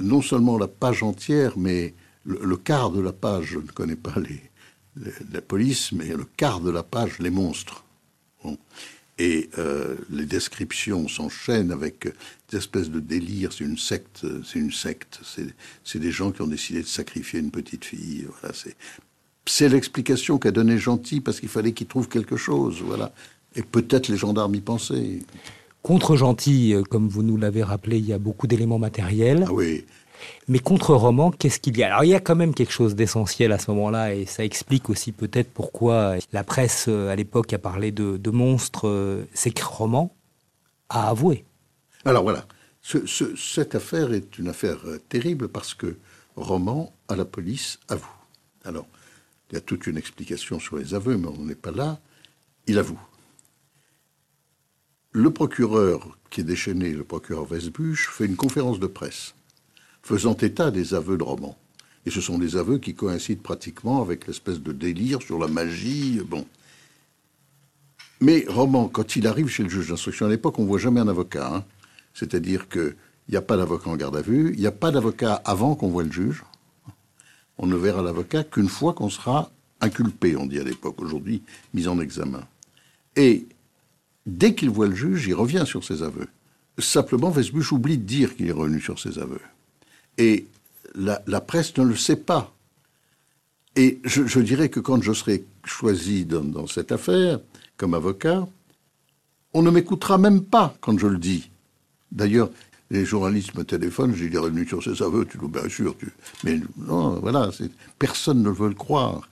non 0.00 0.22
seulement 0.22 0.56
la 0.56 0.68
page 0.68 1.02
entière, 1.02 1.58
mais 1.58 1.94
le, 2.24 2.56
quart 2.56 2.90
de 2.90 3.00
la 3.00 3.12
page. 3.12 3.46
Je 3.46 3.58
ne 3.58 3.66
connais 3.66 3.96
pas 3.96 4.14
les, 4.16 4.40
la 5.32 5.42
police, 5.42 5.92
mais 5.92 6.08
le 6.08 6.24
quart 6.24 6.60
de 6.60 6.70
la 6.70 6.84
page, 6.84 7.18
les 7.18 7.30
monstres. 7.30 7.84
Et 9.18 9.50
euh, 9.58 9.96
les 10.10 10.24
descriptions 10.24 11.06
s'enchaînent 11.06 11.70
avec 11.70 12.08
des 12.48 12.58
espèces 12.58 12.90
de 12.90 13.00
délire. 13.00 13.52
C'est 13.52 13.64
une 13.64 13.76
secte. 13.76 14.24
C'est 14.44 14.58
une 14.58 14.72
secte. 14.72 15.20
C'est 15.84 15.98
des 15.98 16.12
gens 16.12 16.30
qui 16.30 16.42
ont 16.42 16.46
décidé 16.46 16.80
de 16.80 16.86
sacrifier 16.86 17.40
une 17.40 17.50
petite 17.50 17.84
fille. 17.84 18.26
Voilà. 18.40 18.54
C'est 18.54 18.76
l'explication 19.60 20.38
qu'a 20.38 20.50
donné 20.50 20.78
Gentil 20.78 21.20
parce 21.20 21.40
qu'il 21.40 21.48
fallait 21.48 21.72
qu'il 21.72 21.86
trouve 21.86 22.08
quelque 22.08 22.36
chose. 22.36 22.82
Voilà. 22.84 23.12
Et 23.54 23.62
peut-être 23.62 24.08
les 24.08 24.16
gendarmes 24.16 24.54
y 24.54 24.60
pensaient. 24.60 25.20
Contre 25.82 26.16
Gentil, 26.16 26.74
euh, 26.74 26.82
comme 26.82 27.08
vous 27.08 27.22
nous 27.22 27.36
l'avez 27.36 27.62
rappelé, 27.62 27.98
il 27.98 28.06
y 28.06 28.12
a 28.12 28.18
beaucoup 28.18 28.46
d'éléments 28.46 28.78
matériels. 28.78 29.44
Ah 29.48 29.52
oui. 29.52 29.84
Mais 30.46 30.60
contre 30.60 30.94
roman, 30.94 31.32
qu'est-ce 31.32 31.58
qu'il 31.58 31.76
y 31.76 31.82
a? 31.82 31.88
Alors 31.88 32.04
il 32.04 32.10
y 32.10 32.14
a 32.14 32.20
quand 32.20 32.36
même 32.36 32.54
quelque 32.54 32.72
chose 32.72 32.94
d'essentiel 32.94 33.50
à 33.50 33.58
ce 33.58 33.72
moment-là, 33.72 34.14
et 34.14 34.24
ça 34.24 34.44
explique 34.44 34.88
aussi 34.88 35.10
peut-être 35.10 35.50
pourquoi 35.50 36.14
la 36.32 36.44
presse 36.44 36.86
euh, 36.88 37.10
à 37.10 37.16
l'époque 37.16 37.52
a 37.52 37.58
parlé 37.58 37.90
de, 37.90 38.30
monstres. 38.30 38.86
Euh, 38.86 39.24
c'est 39.34 39.50
que 39.50 39.64
roman 39.64 40.14
a 40.88 41.08
avoué. 41.08 41.44
Alors 42.04 42.22
voilà, 42.22 42.46
cette 42.82 43.74
affaire 43.74 44.12
est 44.12 44.38
une 44.38 44.48
affaire 44.48 44.78
terrible 45.08 45.48
parce 45.48 45.74
que 45.74 45.96
Roman, 46.36 46.92
à 47.08 47.16
la 47.16 47.24
police, 47.24 47.78
avoue. 47.88 48.06
Alors, 48.64 48.86
il 49.52 49.56
y 49.56 49.58
a 49.58 49.60
toute 49.60 49.86
une 49.86 49.98
explication 49.98 50.58
sur 50.58 50.78
les 50.78 50.94
aveux, 50.94 51.18
mais 51.18 51.28
on 51.28 51.44
n'est 51.44 51.54
pas 51.54 51.70
là. 51.70 52.00
Il 52.66 52.78
avoue. 52.78 52.98
Le 55.10 55.30
procureur 55.30 56.18
qui 56.30 56.40
est 56.40 56.44
déchaîné, 56.44 56.92
le 56.92 57.04
procureur 57.04 57.44
Vesbuche, 57.44 58.08
fait 58.08 58.24
une 58.24 58.36
conférence 58.36 58.80
de 58.80 58.86
presse 58.86 59.34
faisant 60.02 60.34
état 60.34 60.70
des 60.70 60.94
aveux 60.94 61.18
de 61.18 61.22
Roman. 61.22 61.56
Et 62.06 62.10
ce 62.10 62.20
sont 62.20 62.38
des 62.38 62.56
aveux 62.56 62.78
qui 62.78 62.94
coïncident 62.94 63.42
pratiquement 63.42 64.00
avec 64.00 64.26
l'espèce 64.26 64.60
de 64.60 64.72
délire 64.72 65.22
sur 65.22 65.38
la 65.38 65.46
magie. 65.46 66.20
Bon. 66.26 66.46
Mais 68.20 68.44
Roman, 68.48 68.88
quand 68.88 69.16
il 69.16 69.26
arrive 69.26 69.48
chez 69.48 69.62
le 69.62 69.68
juge 69.68 69.88
d'instruction, 69.88 70.26
à 70.26 70.28
l'époque, 70.28 70.58
on 70.58 70.62
ne 70.62 70.68
voit 70.68 70.78
jamais 70.78 71.00
un 71.00 71.08
avocat. 71.08 71.54
Hein. 71.54 71.64
C'est-à-dire 72.14 72.68
qu'il 72.68 72.96
n'y 73.28 73.36
a 73.36 73.42
pas 73.42 73.56
d'avocat 73.56 73.90
en 73.90 73.96
garde 73.96 74.16
à 74.16 74.22
vue, 74.22 74.52
il 74.54 74.60
n'y 74.60 74.66
a 74.66 74.72
pas 74.72 74.90
d'avocat 74.90 75.34
avant 75.44 75.74
qu'on 75.74 75.88
voit 75.88 76.02
le 76.02 76.10
juge. 76.10 76.42
On 77.58 77.66
ne 77.66 77.76
verra 77.76 78.02
l'avocat 78.02 78.44
qu'une 78.44 78.68
fois 78.68 78.92
qu'on 78.92 79.10
sera 79.10 79.50
inculpé, 79.80 80.36
on 80.36 80.46
dit 80.46 80.58
à 80.58 80.64
l'époque, 80.64 81.00
aujourd'hui 81.02 81.42
mis 81.74 81.88
en 81.88 82.00
examen. 82.00 82.46
Et 83.16 83.46
dès 84.26 84.54
qu'il 84.54 84.70
voit 84.70 84.86
le 84.86 84.94
juge, 84.94 85.26
il 85.26 85.34
revient 85.34 85.64
sur 85.66 85.84
ses 85.84 86.02
aveux. 86.02 86.28
Simplement, 86.78 87.30
Vesbuche 87.30 87.72
oublie 87.72 87.98
de 87.98 88.04
dire 88.04 88.34
qu'il 88.36 88.48
est 88.48 88.52
revenu 88.52 88.80
sur 88.80 88.98
ses 88.98 89.18
aveux. 89.18 89.40
Et 90.18 90.46
la, 90.94 91.40
presse 91.40 91.76
ne 91.76 91.84
le 91.84 91.96
sait 91.96 92.16
pas. 92.16 92.54
Et 93.76 94.00
je, 94.04 94.40
dirais 94.40 94.68
que 94.68 94.80
quand 94.80 95.02
je 95.02 95.12
serai 95.12 95.44
choisi 95.64 96.24
dans, 96.24 96.66
cette 96.66 96.92
affaire 96.92 97.40
comme 97.76 97.94
avocat, 97.94 98.46
on 99.54 99.62
ne 99.62 99.70
m'écoutera 99.70 100.18
même 100.18 100.42
pas 100.42 100.74
quand 100.80 100.98
je 100.98 101.06
le 101.06 101.18
dis. 101.18 101.50
D'ailleurs, 102.10 102.50
les 102.92 103.06
journalistes 103.06 103.54
me 103.54 103.64
téléphonent, 103.64 104.14
j'ai 104.14 104.28
dit 104.28 104.36
revenu 104.36 104.68
sur 104.68 104.82
ses 104.84 105.02
aveux, 105.02 105.24
tu 105.24 105.38
bien 105.48 105.68
sûr, 105.68 105.96
mais 106.44 106.60
non, 106.76 107.18
voilà, 107.20 107.50
personne 107.98 108.42
ne 108.42 108.50
veut 108.50 108.68
le 108.68 108.74
croire. 108.74 109.22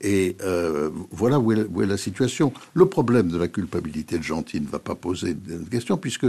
Et 0.00 0.36
euh, 0.42 0.90
voilà 1.10 1.40
où 1.40 1.50
est, 1.50 1.66
où 1.70 1.82
est, 1.82 1.86
la 1.86 1.96
situation. 1.96 2.52
Le 2.72 2.86
problème 2.86 3.28
de 3.28 3.36
la 3.36 3.48
culpabilité 3.48 4.16
de 4.16 4.22
Gentil 4.22 4.60
ne 4.60 4.68
va 4.68 4.78
pas 4.78 4.94
poser 4.94 5.34
de 5.34 5.68
question, 5.68 5.96
puisque 5.96 6.26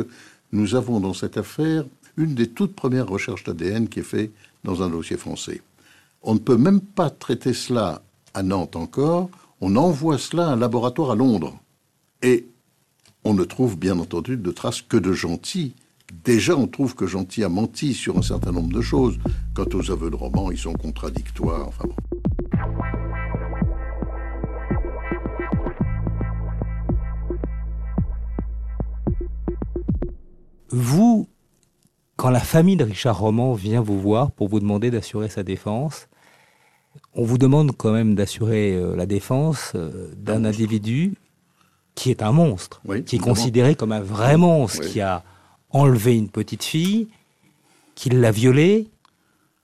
nous 0.53 0.73
avons 0.73 0.99
dans 0.99 1.13
cette 1.13 1.37
affaire 1.37 1.85
une 2.17 2.33
des 2.33 2.47
toutes 2.47 2.73
premières 2.73 3.07
recherches 3.07 3.43
d'ADN 3.43 3.87
qui 3.87 3.99
est 3.99 4.03
faite 4.03 4.31
dans 4.63 4.81
un 4.81 4.89
dossier 4.89 5.17
français. 5.17 5.61
On 6.23 6.33
ne 6.33 6.39
peut 6.39 6.57
même 6.57 6.81
pas 6.81 7.11
traiter 7.11 7.53
cela 7.53 8.01
à 8.33 8.41
Nantes 8.41 8.75
encore, 8.75 9.29
on 9.61 9.75
envoie 9.75 10.17
cela 10.17 10.47
à 10.47 10.53
un 10.53 10.55
laboratoire 10.55 11.11
à 11.11 11.15
Londres. 11.15 11.59
Et 12.23 12.47
on 13.23 13.35
ne 13.35 13.43
trouve 13.43 13.77
bien 13.77 13.99
entendu 13.99 14.35
de 14.35 14.51
traces 14.51 14.81
que 14.81 14.97
de 14.97 15.13
Gentil. 15.13 15.75
Déjà, 16.23 16.55
on 16.55 16.67
trouve 16.67 16.95
que 16.95 17.05
Gentil 17.05 17.43
a 17.43 17.49
menti 17.49 17.93
sur 17.93 18.17
un 18.17 18.21
certain 18.21 18.51
nombre 18.51 18.73
de 18.73 18.81
choses. 18.81 19.17
Quant 19.53 19.65
aux 19.73 19.91
aveux 19.91 20.09
de 20.09 20.15
roman, 20.15 20.51
ils 20.51 20.57
sont 20.57 20.73
contradictoires. 20.73 21.69
Vous, 30.69 31.27
quand 32.15 32.29
la 32.29 32.39
famille 32.39 32.75
de 32.75 32.83
Richard 32.83 33.19
Roman 33.19 33.53
vient 33.53 33.81
vous 33.81 33.99
voir 33.99 34.31
pour 34.31 34.47
vous 34.47 34.59
demander 34.59 34.91
d'assurer 34.91 35.29
sa 35.29 35.43
défense, 35.43 36.07
on 37.13 37.23
vous 37.23 37.37
demande 37.37 37.71
quand 37.75 37.91
même 37.91 38.15
d'assurer 38.15 38.73
euh, 38.73 38.95
la 38.95 39.05
défense 39.05 39.73
euh, 39.75 40.11
d'un 40.17 40.43
individu 40.43 41.15
qui 41.93 42.09
est 42.09 42.21
un 42.21 42.31
monstre, 42.31 42.81
qui 43.05 43.15
est 43.15 43.19
considéré 43.19 43.75
comme 43.75 43.93
un 43.93 44.01
vrai 44.01 44.37
monstre, 44.37 44.81
qui 44.81 44.99
a 44.99 45.23
enlevé 45.75 46.15
une 46.15 46.29
petite 46.29 46.63
fille, 46.63 47.07
qui 47.95 48.09
l'a 48.09 48.31
violée, 48.31 48.87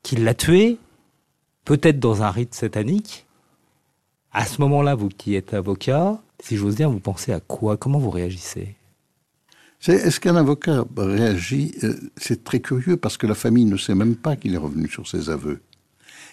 qui 0.04 0.18
l'a 0.18 0.34
tuée, 0.34 0.78
peut-être 1.64 2.00
dans 2.00 2.22
un 2.22 2.30
rite 2.30 2.54
satanique. 2.54 3.26
À 4.34 4.46
ce 4.46 4.60
moment-là, 4.62 4.94
vous 4.96 5.08
qui 5.08 5.36
êtes 5.36 5.54
avocat, 5.54 6.22
si 6.44 6.58
j'ose 6.58 6.76
dire, 6.76 6.90
vous 6.90 7.00
pensez 7.00 7.32
à 7.32 7.40
quoi? 7.40 7.78
Comment 7.78 7.98
vous 8.00 8.10
réagissez? 8.10 8.76
Est-ce 9.88 10.20
qu'un 10.20 10.36
avocat 10.36 10.86
réagit 10.98 11.74
Euh, 11.84 11.96
C'est 12.18 12.44
très 12.44 12.60
curieux 12.60 12.98
parce 12.98 13.18
que 13.18 13.26
la 13.26 13.34
famille 13.34 13.66
ne 13.66 13.78
sait 13.78 13.96
même 13.96 14.16
pas 14.16 14.36
qu'il 14.36 14.54
est 14.54 14.58
revenu 14.58 14.90
sur 14.90 15.08
ses 15.08 15.30
aveux. 15.30 15.62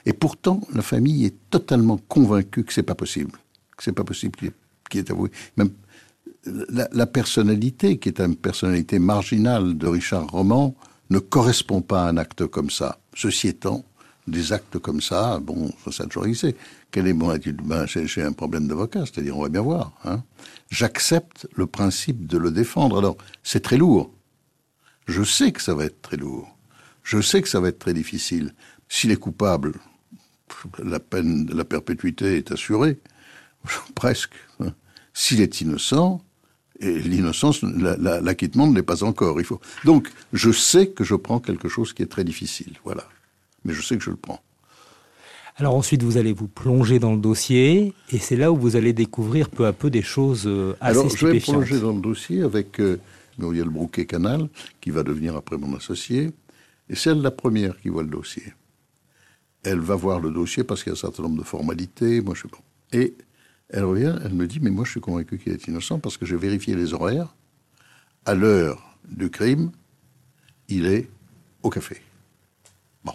Et 0.06 0.12
pourtant, 0.12 0.60
la 0.74 0.82
famille 0.82 1.24
est 1.24 1.36
totalement 1.50 1.98
convaincue 2.08 2.64
que 2.64 2.72
c'est 2.72 2.82
pas 2.82 2.94
possible, 2.96 3.32
que 3.76 3.84
c'est 3.84 3.92
pas 3.92 4.04
possible 4.04 4.36
qu'il 4.36 4.52
qu'il 4.90 5.00
ait 5.00 5.10
avoué. 5.10 5.30
La, 6.46 7.06
personnalité, 7.06 7.98
qui 7.98 8.08
est 8.08 8.20
une 8.20 8.36
personnalité 8.36 8.98
marginale 8.98 9.76
de 9.76 9.86
Richard 9.86 10.28
Roman, 10.28 10.74
ne 11.10 11.18
correspond 11.18 11.80
pas 11.80 12.04
à 12.04 12.08
un 12.08 12.16
acte 12.16 12.46
comme 12.46 12.70
ça. 12.70 12.98
Ceci 13.14 13.48
étant, 13.48 13.84
des 14.26 14.52
actes 14.52 14.78
comme 14.78 15.00
ça, 15.00 15.40
bon, 15.40 15.72
ça, 15.90 16.04
toujours 16.04 16.26
existé. 16.26 16.54
Quel 16.90 17.06
est 17.06 17.12
mon 17.12 17.30
attitude? 17.30 17.62
Ben, 17.62 17.86
j'ai, 17.86 18.06
j'ai 18.06 18.22
un 18.22 18.32
problème 18.32 18.68
d'avocat, 18.68 19.00
c'est-à-dire 19.00 19.36
on 19.36 19.42
va 19.42 19.48
bien 19.48 19.62
voir. 19.62 19.92
Hein. 20.04 20.22
J'accepte 20.70 21.48
le 21.54 21.66
principe 21.66 22.26
de 22.26 22.38
le 22.38 22.50
défendre. 22.50 22.98
Alors, 22.98 23.16
c'est 23.42 23.60
très 23.60 23.76
lourd. 23.76 24.12
Je 25.06 25.22
sais 25.22 25.52
que 25.52 25.62
ça 25.62 25.74
va 25.74 25.86
être 25.86 26.02
très 26.02 26.16
lourd. 26.18 26.54
Je 27.02 27.20
sais 27.22 27.40
que 27.40 27.48
ça 27.48 27.60
va 27.60 27.68
être 27.68 27.78
très 27.78 27.94
difficile. 27.94 28.54
S'il 28.88 29.10
est 29.10 29.16
coupable, 29.16 29.72
la 30.82 31.00
peine 31.00 31.46
de 31.46 31.54
la 31.54 31.64
perpétuité 31.64 32.36
est 32.36 32.52
assurée, 32.52 32.98
presque. 33.94 34.34
hein. 34.60 34.74
S'il 35.14 35.40
est 35.40 35.60
innocent, 35.60 36.22
et 36.80 36.98
l'innocence, 37.00 37.62
la- 37.62 37.96
la- 37.96 38.20
l'acquittement 38.20 38.66
ne 38.66 38.74
l'est 38.74 38.82
pas 38.82 39.02
encore. 39.04 39.40
Il 39.40 39.44
faut. 39.44 39.60
Donc, 39.84 40.10
je 40.32 40.50
sais 40.52 40.88
que 40.88 41.04
je 41.04 41.14
prends 41.14 41.40
quelque 41.40 41.68
chose 41.68 41.92
qui 41.92 42.02
est 42.02 42.06
très 42.06 42.24
difficile, 42.24 42.74
voilà. 42.84 43.04
Mais 43.64 43.72
je 43.74 43.82
sais 43.82 43.96
que 43.96 44.04
je 44.04 44.10
le 44.10 44.16
prends. 44.16 44.40
Alors 45.56 45.74
ensuite, 45.74 46.04
vous 46.04 46.16
allez 46.18 46.32
vous 46.32 46.46
plonger 46.46 47.00
dans 47.00 47.12
le 47.12 47.18
dossier, 47.20 47.92
et 48.12 48.18
c'est 48.18 48.36
là 48.36 48.52
où 48.52 48.56
vous 48.56 48.76
allez 48.76 48.92
découvrir 48.92 49.50
peu 49.50 49.66
à 49.66 49.72
peu 49.72 49.90
des 49.90 50.02
choses 50.02 50.44
euh, 50.46 50.74
assez 50.80 50.98
Alors, 51.00 51.10
je 51.16 51.26
vais 51.26 51.40
plonger 51.40 51.80
dans 51.80 51.92
le 51.92 52.00
dossier 52.00 52.42
avec 52.42 52.78
euh, 52.78 53.00
Muriel 53.38 53.68
Brouquet-Canal, 53.68 54.48
qui 54.80 54.90
va 54.90 55.02
devenir 55.02 55.34
après 55.34 55.56
mon 55.58 55.74
associé. 55.76 56.30
Et 56.88 56.94
c'est 56.94 57.10
elle 57.10 57.22
la 57.22 57.32
première 57.32 57.78
qui 57.80 57.88
voit 57.88 58.04
le 58.04 58.08
dossier. 58.08 58.44
Elle 59.64 59.80
va 59.80 59.96
voir 59.96 60.20
le 60.20 60.30
dossier 60.30 60.62
parce 60.62 60.84
qu'il 60.84 60.90
y 60.92 60.94
a 60.94 60.98
un 60.98 61.00
certain 61.00 61.24
nombre 61.24 61.38
de 61.38 61.44
formalités. 61.44 62.20
Moi, 62.20 62.34
je 62.36 62.42
sais 62.42 62.48
pas. 62.48 62.62
Et 62.92 63.14
elle 63.70 63.84
revient, 63.84 64.16
elle 64.24 64.34
me 64.34 64.46
dit, 64.46 64.60
mais 64.60 64.70
moi, 64.70 64.84
je 64.84 64.92
suis 64.92 65.00
convaincu 65.00 65.38
qu'il 65.38 65.52
est 65.52 65.66
innocent 65.66 65.98
parce 65.98 66.16
que 66.16 66.24
j'ai 66.26 66.36
vérifié 66.36 66.74
les 66.74 66.94
horaires. 66.94 67.34
À 68.24 68.34
l'heure 68.34 68.96
du 69.08 69.30
crime, 69.30 69.70
il 70.68 70.86
est 70.86 71.08
au 71.62 71.70
café. 71.70 72.00
Bon. 73.04 73.12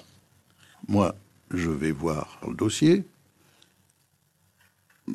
Moi, 0.88 1.16
je 1.52 1.70
vais 1.70 1.92
voir 1.92 2.40
le 2.48 2.54
dossier. 2.56 3.04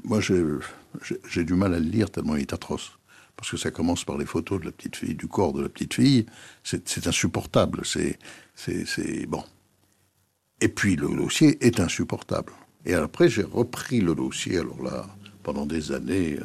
Moi, 0.04 0.20
j'ai 0.20 1.44
du 1.44 1.54
mal 1.54 1.74
à 1.74 1.78
le 1.80 1.84
lire 1.88 2.10
tellement 2.10 2.36
il 2.36 2.42
est 2.42 2.52
atroce. 2.52 2.92
Parce 3.36 3.50
que 3.52 3.56
ça 3.56 3.70
commence 3.70 4.04
par 4.04 4.18
les 4.18 4.26
photos 4.26 4.60
de 4.60 4.64
la 4.66 4.72
petite 4.72 4.96
fille, 4.96 5.14
du 5.14 5.28
corps 5.28 5.52
de 5.52 5.62
la 5.62 5.68
petite 5.68 5.94
fille. 5.94 6.26
C'est 6.64 7.06
insupportable. 7.06 7.82
C'est- 7.84 8.18
Bon. 9.28 9.44
Et 10.60 10.68
puis, 10.68 10.96
le 10.96 11.06
dossier 11.08 11.64
est 11.64 11.78
insupportable. 11.78 12.52
Et 12.84 12.94
après, 12.94 13.28
j'ai 13.28 13.44
repris 13.44 14.00
le 14.00 14.14
dossier, 14.16 14.58
alors 14.58 14.82
là, 14.82 15.06
pendant 15.48 15.64
des 15.64 15.92
années, 15.92 16.36
euh, 16.38 16.44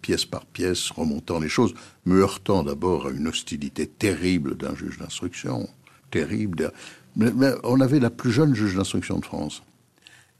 pièce 0.00 0.24
par 0.24 0.46
pièce, 0.46 0.88
remontant 0.88 1.40
les 1.40 1.50
choses, 1.50 1.74
me 2.06 2.22
heurtant 2.22 2.62
d'abord 2.62 3.08
à 3.08 3.10
une 3.10 3.28
hostilité 3.28 3.86
terrible 3.86 4.56
d'un 4.56 4.74
juge 4.74 4.96
d'instruction. 4.96 5.68
Terrible. 6.10 6.72
Mais- 7.16 7.32
mais 7.36 7.52
on 7.64 7.82
avait 7.82 8.00
la 8.00 8.08
plus 8.08 8.32
jeune 8.32 8.54
juge 8.54 8.76
d'instruction 8.76 9.18
de 9.18 9.26
France. 9.26 9.62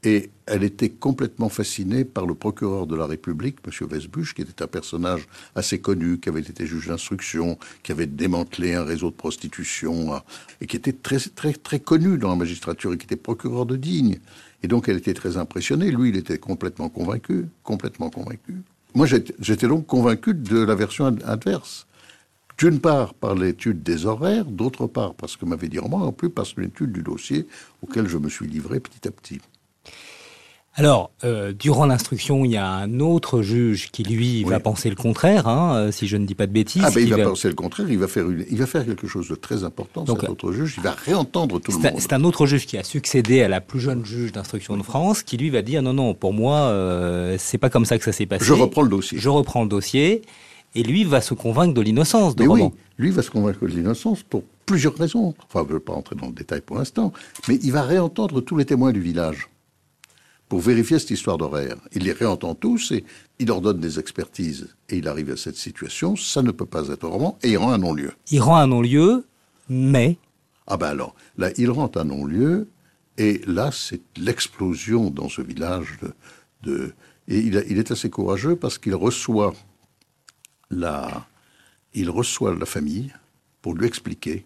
Et 0.03 0.31
elle 0.47 0.63
était 0.63 0.89
complètement 0.89 1.49
fascinée 1.49 2.05
par 2.05 2.25
le 2.25 2.33
procureur 2.33 2.87
de 2.87 2.95
la 2.95 3.05
République, 3.05 3.57
M. 3.67 3.87
Vesbuche, 3.87 4.33
qui 4.33 4.41
était 4.41 4.63
un 4.63 4.67
personnage 4.67 5.27
assez 5.53 5.79
connu, 5.79 6.19
qui 6.19 6.29
avait 6.29 6.41
été 6.41 6.65
juge 6.65 6.87
d'instruction, 6.87 7.59
qui 7.83 7.91
avait 7.91 8.07
démantelé 8.07 8.73
un 8.73 8.83
réseau 8.83 9.11
de 9.11 9.15
prostitution, 9.15 10.15
hein, 10.15 10.23
et 10.59 10.65
qui 10.65 10.75
était 10.75 10.91
très, 10.91 11.19
très, 11.19 11.53
très 11.53 11.79
connu 11.79 12.17
dans 12.17 12.29
la 12.29 12.35
magistrature, 12.35 12.93
et 12.93 12.97
qui 12.97 13.05
était 13.05 13.15
procureur 13.15 13.67
de 13.67 13.75
Digne. 13.75 14.17
Et 14.63 14.67
donc 14.67 14.89
elle 14.89 14.97
était 14.97 15.13
très 15.13 15.37
impressionnée. 15.37 15.91
Lui, 15.91 16.09
il 16.09 16.17
était 16.17 16.37
complètement 16.37 16.89
convaincu, 16.89 17.47
complètement 17.63 18.09
convaincu. 18.09 18.61
Moi, 18.93 19.07
j'étais 19.07 19.67
donc 19.67 19.87
convaincu 19.87 20.33
de 20.33 20.59
la 20.59 20.75
version 20.75 21.05
ad- 21.05 21.23
adverse. 21.25 21.87
D'une 22.57 22.79
part 22.79 23.13
par 23.13 23.33
l'étude 23.33 23.81
des 23.81 24.05
horaires, 24.05 24.45
d'autre 24.45 24.85
part 24.85 25.15
parce 25.15 25.35
que 25.35 25.45
m'avait 25.45 25.69
dit 25.69 25.79
Roman, 25.79 26.01
en 26.05 26.11
plus 26.11 26.29
que 26.53 26.61
l'étude 26.61 26.91
du 26.91 27.01
dossier 27.01 27.47
auquel 27.81 28.07
je 28.07 28.17
me 28.17 28.29
suis 28.29 28.47
livré 28.47 28.79
petit 28.79 29.07
à 29.07 29.11
petit. 29.11 29.39
Alors, 30.75 31.11
euh, 31.25 31.51
durant 31.51 31.85
l'instruction, 31.85 32.45
il 32.45 32.51
y 32.51 32.57
a 32.57 32.65
un 32.65 33.01
autre 33.01 33.41
juge 33.41 33.91
qui, 33.91 34.03
lui, 34.03 34.45
va 34.45 34.55
Oui. 34.55 34.61
penser 34.63 34.89
le 34.89 34.95
contraire, 34.95 35.45
hein, 35.47 35.75
euh, 35.75 35.91
si 35.91 36.07
je 36.07 36.15
ne 36.15 36.25
dis 36.25 36.33
pas 36.33 36.47
de 36.47 36.53
bêtises. 36.53 36.81
Ah 36.85 36.91
ben, 36.91 37.03
il 37.03 37.09
va 37.09 37.17
va- 37.17 37.23
penser 37.25 37.49
le 37.49 37.55
contraire, 37.55 37.87
il 37.91 37.97
va 37.97 38.07
faire, 38.07 38.29
une- 38.29 38.45
il 38.49 38.57
va 38.57 38.65
faire 38.65 38.85
quelque 38.85 39.05
chose 39.05 39.27
de 39.27 39.35
très 39.35 39.65
important, 39.65 40.03
Donc, 40.05 40.21
cet 40.21 40.29
autre 40.29 40.53
juge, 40.53 40.75
il 40.77 40.83
va 40.83 40.91
réentendre 40.91 41.59
tout 41.59 41.71
le 41.71 41.77
un, 41.77 41.91
monde. 41.91 41.99
c'est 41.99 42.13
un 42.13 42.23
autre 42.23 42.45
juge 42.45 42.65
qui 42.65 42.77
a 42.77 42.85
succédé 42.85 43.41
à 43.41 43.49
la 43.49 43.59
plus 43.59 43.81
jeune 43.81 44.05
juge 44.05 44.31
d'instruction 44.31 44.77
de 44.77 44.83
France, 44.83 45.23
qui 45.23 45.35
lui 45.35 45.49
va 45.49 45.61
dire 45.61 45.81
non, 45.81 45.93
non, 45.93 46.13
pour 46.13 46.31
moi, 46.33 46.55
euh, 46.59 47.35
c'est 47.37 47.57
pas 47.57 47.69
comme 47.69 47.83
ça 47.85 47.97
que 47.97 48.05
ça 48.05 48.13
s'est 48.13 48.25
passé. 48.25 48.45
Je 48.45 48.53
reprends 48.53 48.83
le 48.83 48.89
dossier. 48.89 49.17
Je 49.19 49.27
reprends 49.27 49.63
le 49.63 49.69
dossier, 49.69 50.21
et 50.73 50.83
lui 50.83 51.03
va 51.03 51.19
se 51.19 51.33
convaincre 51.33 51.73
de 51.73 51.81
l'innocence 51.81 52.33
de 52.37 52.43
Mais 52.43 52.47
oui, 52.47 52.61
Roman. 52.61 52.73
lui 52.97 53.11
va 53.11 53.21
se 53.21 53.29
convaincre 53.29 53.59
de 53.67 53.71
l'innocence 53.75 54.23
pour 54.23 54.43
plusieurs 54.65 54.95
raisons. 54.95 55.33
Enfin, 55.49 55.65
je 55.67 55.73
ne 55.73 55.73
veux 55.73 55.79
pas 55.81 55.91
entrer 55.91 56.15
dans 56.15 56.27
le 56.27 56.31
détail 56.33 56.61
pour 56.61 56.77
l'instant, 56.77 57.11
mais 57.49 57.59
il 57.61 57.73
va 57.73 57.81
réentendre 57.81 58.39
tous 58.39 58.55
les 58.55 58.63
témoins 58.63 58.93
du 58.93 59.01
village 59.01 59.49
pour 60.51 60.59
vérifier 60.59 60.99
cette 60.99 61.11
histoire 61.11 61.37
d'horaire. 61.37 61.77
Il 61.93 62.03
les 62.03 62.11
réentend 62.11 62.55
tous 62.55 62.91
et 62.91 63.05
il 63.39 63.47
leur 63.47 63.61
donne 63.61 63.79
des 63.79 63.99
expertises. 63.99 64.67
Et 64.89 64.97
il 64.97 65.07
arrive 65.07 65.29
à 65.31 65.37
cette 65.37 65.55
situation, 65.55 66.17
ça 66.17 66.41
ne 66.41 66.51
peut 66.51 66.65
pas 66.65 66.89
être 66.89 67.07
Roman, 67.07 67.37
et 67.41 67.51
il 67.51 67.57
rend 67.57 67.71
un 67.71 67.77
non-lieu. 67.77 68.11
Il 68.31 68.41
rend 68.41 68.57
un 68.57 68.67
non-lieu, 68.67 69.25
mais 69.69 70.17
Ah 70.67 70.75
ben 70.75 70.87
alors, 70.87 71.15
là, 71.37 71.51
il 71.55 71.71
rend 71.71 71.89
un 71.95 72.03
non-lieu, 72.03 72.67
et 73.17 73.39
là, 73.47 73.69
c'est 73.71 74.01
l'explosion 74.17 75.09
dans 75.09 75.29
ce 75.29 75.41
village 75.41 75.97
de... 76.01 76.13
de- 76.69 76.93
et 77.29 77.39
il, 77.39 77.57
a- 77.57 77.63
il 77.63 77.77
est 77.77 77.89
assez 77.91 78.09
courageux 78.09 78.57
parce 78.57 78.77
qu'il 78.77 78.93
reçoit 78.95 79.53
la... 80.69 81.27
Il 81.93 82.09
reçoit 82.09 82.53
la 82.53 82.65
famille 82.65 83.13
pour 83.61 83.73
lui 83.73 83.87
expliquer 83.87 84.45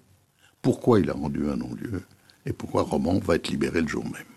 pourquoi 0.62 1.00
il 1.00 1.10
a 1.10 1.14
rendu 1.14 1.50
un 1.50 1.56
non-lieu 1.58 2.04
et 2.46 2.54
pourquoi 2.54 2.84
Roman 2.84 3.18
va 3.18 3.38
être 3.38 3.48
libéré 3.48 3.82
le 3.82 3.88
jour 3.88 4.04
même. 4.04 4.35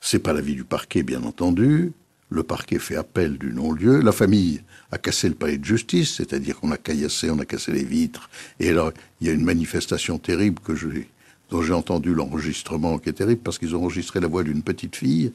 C'est 0.00 0.18
pas 0.18 0.32
l'avis 0.32 0.54
du 0.54 0.64
parquet, 0.64 1.02
bien 1.02 1.22
entendu. 1.24 1.92
Le 2.28 2.42
parquet 2.42 2.78
fait 2.78 2.96
appel 2.96 3.38
du 3.38 3.52
non-lieu. 3.52 4.00
La 4.00 4.12
famille 4.12 4.60
a 4.90 4.98
cassé 4.98 5.28
le 5.28 5.34
palais 5.34 5.58
de 5.58 5.64
justice, 5.64 6.14
c'est-à-dire 6.16 6.58
qu'on 6.58 6.72
a 6.72 6.76
caillassé, 6.76 7.30
on 7.30 7.38
a 7.38 7.44
cassé 7.44 7.72
les 7.72 7.84
vitres. 7.84 8.28
Et 8.58 8.68
alors, 8.70 8.92
il 9.20 9.28
y 9.28 9.30
a 9.30 9.32
une 9.32 9.44
manifestation 9.44 10.18
terrible 10.18 10.60
que 10.60 10.74
j'ai, 10.74 11.08
dont 11.50 11.62
j'ai 11.62 11.72
entendu 11.72 12.14
l'enregistrement, 12.14 12.98
qui 12.98 13.10
est 13.10 13.14
terrible, 13.14 13.40
parce 13.42 13.58
qu'ils 13.58 13.76
ont 13.76 13.82
enregistré 13.82 14.20
la 14.20 14.26
voix 14.26 14.42
d'une 14.42 14.62
petite 14.62 14.96
fille 14.96 15.32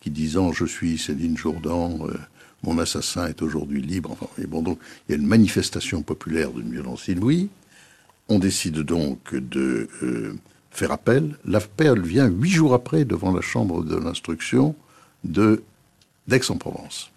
qui 0.00 0.10
disant 0.10 0.52
Je 0.52 0.64
suis 0.64 0.98
Céline 0.98 1.36
Jourdan, 1.36 1.98
euh, 2.06 2.14
mon 2.62 2.78
assassin 2.78 3.26
est 3.28 3.42
aujourd'hui 3.42 3.82
libre. 3.82 4.10
Enfin, 4.10 4.26
et 4.42 4.46
bon, 4.46 4.62
donc, 4.62 4.78
il 5.08 5.12
y 5.12 5.14
a 5.14 5.18
une 5.18 5.26
manifestation 5.26 6.02
populaire 6.02 6.50
d'une 6.50 6.70
violence 6.70 7.08
inouïe. 7.08 7.48
On 8.28 8.38
décide 8.38 8.80
donc 8.80 9.34
de 9.34 9.88
euh, 10.02 10.34
faire 10.70 10.92
appel. 10.92 11.36
L'appel 11.44 12.00
vient 12.00 12.26
huit 12.26 12.50
jours 12.50 12.74
après 12.74 13.04
devant 13.04 13.32
la 13.32 13.40
chambre 13.40 13.84
de 13.84 13.96
l'instruction 13.96 14.74
de 15.24 15.62
d'Aix-en-Provence. 16.28 17.10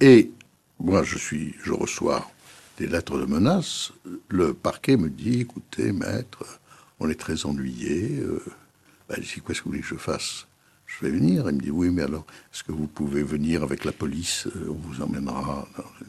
Et 0.00 0.30
moi, 0.80 1.02
je 1.02 1.18
suis, 1.18 1.54
je 1.62 1.72
reçois 1.72 2.28
des 2.78 2.86
lettres 2.86 3.18
de 3.18 3.24
menaces. 3.26 3.92
Le 4.28 4.54
parquet 4.54 4.96
me 4.96 5.08
dit 5.08 5.40
"Écoutez, 5.40 5.92
maître, 5.92 6.60
on 7.00 7.08
est 7.08 7.18
très 7.18 7.46
ennuyé. 7.46 8.18
Euh, 8.20 8.42
dis 9.18 9.40
Qu'est-ce 9.46 9.60
que 9.60 9.64
vous 9.64 9.70
voulez 9.70 9.80
que 9.80 9.86
je 9.86 9.94
fasse? 9.96 10.46
Je 10.86 11.04
vais 11.04 11.10
venir. 11.12 11.48
Il 11.48 11.56
me 11.56 11.60
dit 11.60 11.70
"Oui, 11.70 11.90
mais 11.90 12.02
alors, 12.02 12.26
est-ce 12.52 12.64
que 12.64 12.72
vous 12.72 12.86
pouvez 12.86 13.22
venir 13.22 13.62
avec 13.62 13.84
la 13.84 13.92
police? 13.92 14.46
Euh, 14.48 14.68
On 14.70 14.74
vous 14.88 15.02
emmènera." 15.02 15.66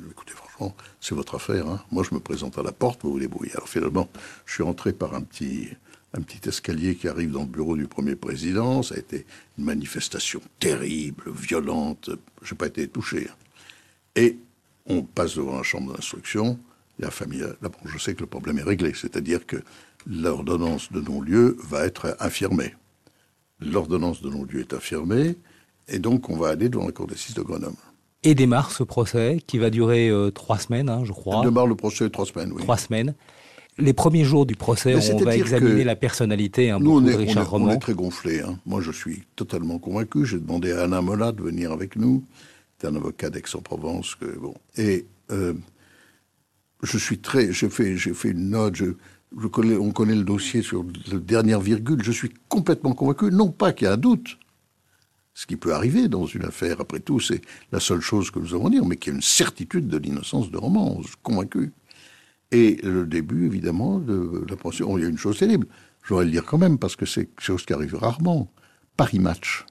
Écoutez, 0.10 0.34
franchement, 0.34 0.75
c'est 1.01 1.15
votre 1.15 1.36
affaire. 1.36 1.68
hein. 1.68 1.82
Moi, 1.91 2.03
je 2.10 2.13
me 2.15 2.20
présente 2.20 2.58
à 2.58 2.63
la 2.63 2.72
porte, 2.72 3.01
vous 3.03 3.13
vous 3.13 3.20
débrouillez. 3.20 3.53
Alors 3.56 3.70
finalement, 3.70 4.10
je 4.46 4.53
suis 4.53 4.63
rentré 4.63 4.94
par 4.94 5.13
un 5.15 5.22
petit 5.22 5.70
un 6.13 6.21
petit 6.21 6.47
escalier 6.49 6.95
qui 6.95 7.07
arrive 7.07 7.31
dans 7.31 7.41
le 7.41 7.47
bureau 7.47 7.75
du 7.77 7.87
premier 7.87 8.15
président. 8.15 8.81
Ça 8.83 8.95
a 8.95 8.97
été 8.97 9.25
une 9.57 9.65
manifestation 9.65 10.41
terrible, 10.59 11.31
violente. 11.31 12.09
Je 12.41 12.53
n'ai 12.53 12.57
pas 12.57 12.67
été 12.67 12.87
touché. 12.87 13.27
hein. 13.29 13.35
Et 14.15 14.37
on 14.87 15.03
passe 15.03 15.35
devant 15.35 15.57
la 15.57 15.63
chambre 15.63 15.93
d'instruction. 15.93 16.57
la 16.97 17.11
famille, 17.11 17.39
là, 17.39 17.69
bon, 17.69 17.77
je 17.85 17.97
sais 17.97 18.13
que 18.15 18.21
le 18.21 18.25
problème 18.25 18.57
est 18.59 18.63
réglé, 18.63 18.91
c'est-à-dire 18.93 19.45
que 19.45 19.57
l'ordonnance 20.07 20.91
de 20.91 20.99
non-lieu 20.99 21.55
va 21.63 21.85
être 21.85 22.17
infirmée. 22.19 22.73
L'ordonnance 23.59 24.21
de 24.21 24.29
non-lieu 24.29 24.61
est 24.61 24.73
infirmée, 24.73 25.35
et 25.87 25.99
donc 25.99 26.29
on 26.29 26.37
va 26.37 26.49
aller 26.49 26.69
devant 26.69 26.85
la 26.85 26.91
cour 26.91 27.07
d'assises 27.07 27.35
de 27.35 27.41
Grenoble. 27.41 27.75
Et 28.23 28.35
démarre 28.35 28.71
ce 28.71 28.83
procès 28.83 29.41
qui 29.47 29.57
va 29.59 29.69
durer 29.69 30.09
euh, 30.09 30.29
trois 30.31 30.57
semaines, 30.57 30.89
hein, 30.89 31.03
je 31.05 31.11
crois. 31.13 31.43
Démarre 31.45 31.67
le 31.67 31.75
procès 31.75 32.09
trois 32.09 32.25
semaines, 32.25 32.51
oui. 32.51 32.61
Trois 32.63 32.77
semaines. 32.77 33.13
Les 33.79 33.93
premiers 33.93 34.25
jours 34.25 34.45
du 34.45 34.55
procès, 34.55 34.95
on 35.13 35.17
va 35.19 35.36
examiner 35.36 35.83
la 35.83 35.95
personnalité 35.95 36.69
hein, 36.69 36.79
nous, 36.79 37.01
de 37.01 37.13
Richard 37.13 37.53
on 37.53 37.62
est, 37.62 37.71
on 37.71 37.71
est 37.71 37.79
très 37.79 37.93
gonflé. 37.93 38.41
Hein. 38.41 38.59
Moi, 38.65 38.81
je 38.81 38.91
suis 38.91 39.24
totalement 39.36 39.79
convaincu. 39.79 40.25
J'ai 40.25 40.39
demandé 40.39 40.71
à 40.71 40.83
Anna 40.83 41.01
Mola 41.01 41.31
de 41.31 41.41
venir 41.41 41.71
avec 41.71 41.95
nous. 41.95 42.24
C'est 42.77 42.88
un 42.88 42.95
avocat 42.95 43.29
d'Aix-en-Provence. 43.29 44.17
Bon. 44.39 44.53
Et 44.77 45.05
euh, 45.31 45.53
je 46.83 46.98
suis 46.98 47.19
très. 47.19 47.51
J'ai 47.51 47.69
fait, 47.69 47.98
j'ai 47.98 48.13
fait 48.13 48.29
une 48.29 48.50
note. 48.50 48.75
Je, 48.75 49.48
connais, 49.48 49.75
on 49.75 49.91
connaît 49.91 50.15
le 50.15 50.24
dossier 50.24 50.62
sur 50.62 50.86
la 51.12 51.19
dernière 51.19 51.59
virgule. 51.59 52.03
Je 52.03 52.12
suis 52.12 52.31
complètement 52.48 52.93
convaincu. 52.93 53.31
Non 53.31 53.50
pas 53.50 53.74
qu'il 53.74 53.86
y 53.86 53.89
a 53.89 53.93
un 53.93 53.98
doute. 53.98 54.38
Ce 55.33 55.45
qui 55.45 55.55
peut 55.55 55.74
arriver 55.74 56.09
dans 56.09 56.25
une 56.25 56.43
affaire, 56.43 56.81
après 56.81 57.00
tout, 57.00 57.21
c'est 57.21 57.39
la 57.71 57.79
seule 57.79 58.01
chose 58.01 58.29
que 58.29 58.39
nous 58.39 58.53
avons 58.53 58.67
à 58.67 58.69
dire, 58.71 58.86
mais 58.86 58.98
qu'il 58.98 59.13
y 59.13 59.13
a 59.13 59.15
une 59.15 59.21
certitude 59.21 59.88
de 59.88 59.98
l'innocence 59.98 60.51
de 60.51 60.57
Roman. 60.57 61.01
Convaincu. 61.24 61.71
Et 62.51 62.79
le 62.84 63.06
début, 63.06 63.46
évidemment, 63.46 64.00
de 64.00 64.46
la 64.50 64.56
procédure. 64.56 64.98
Il 64.98 65.03
y 65.03 65.06
a 65.06 65.10
une 65.10 65.18
chose 65.18 65.38
terrible. 65.38 65.68
Je 66.01 66.10
voudrais 66.10 66.25
le 66.25 66.32
dire 66.32 66.46
quand 66.46 66.58
même, 66.58 66.77
parce 66.79 66.96
que 66.96 67.06
c'est 67.06 67.25
quelque 67.25 67.44
chose 67.44 67.65
qui 67.65 67.74
arrive 67.74 67.96
rarement. 67.96 68.51
Paris 68.98 69.20
Match 69.20 69.65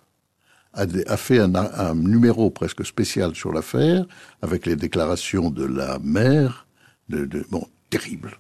a, 0.75 1.17
fait 1.17 1.41
un, 1.41 1.95
numéro 1.95 2.51
presque 2.51 2.85
spécial 2.85 3.35
sur 3.35 3.53
l'affaire, 3.53 4.07
avec 4.43 4.67
les 4.67 4.77
déclarations 4.77 5.51
de 5.51 5.65
la 5.65 5.99
mère, 5.99 6.67
de, 7.09 7.29
bon, 7.51 7.67
terrible, 7.91 8.39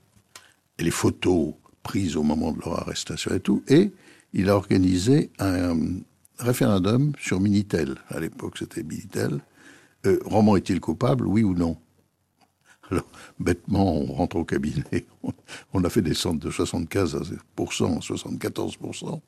et 0.78 0.85
les 0.85 0.90
photos 0.90 1.54
prises 1.83 2.16
au 2.16 2.23
moment 2.23 2.52
de 2.52 2.61
leur 2.61 2.80
arrestation 2.80 3.35
et 3.35 3.40
tout, 3.40 3.62
et 3.68 3.92
il 4.33 4.50
a 4.50 4.57
organisé 4.57 5.30
un 5.38 5.76
référendum 6.38 7.12
sur 7.18 7.40
Minitel. 7.40 7.97
À 8.09 8.21
l'époque, 8.21 8.59
c'était 8.59 8.83
Minitel. 8.83 9.40
Euh, 10.07 10.21
Roman 10.25 10.57
est-il 10.57 10.80
coupable, 10.80 11.26
oui 11.26 11.42
ou 11.42 11.54
non? 11.54 11.76
Alors, 12.90 13.04
bêtement, 13.38 13.97
on 13.97 14.12
rentre 14.12 14.37
au 14.37 14.45
cabinet, 14.45 15.07
on 15.73 15.85
a 15.85 15.90
fait 15.90 16.02
descendre 16.02 16.40
de 16.40 16.50
75% 16.50 17.37
à 17.97 18.00
74%, 18.00 19.21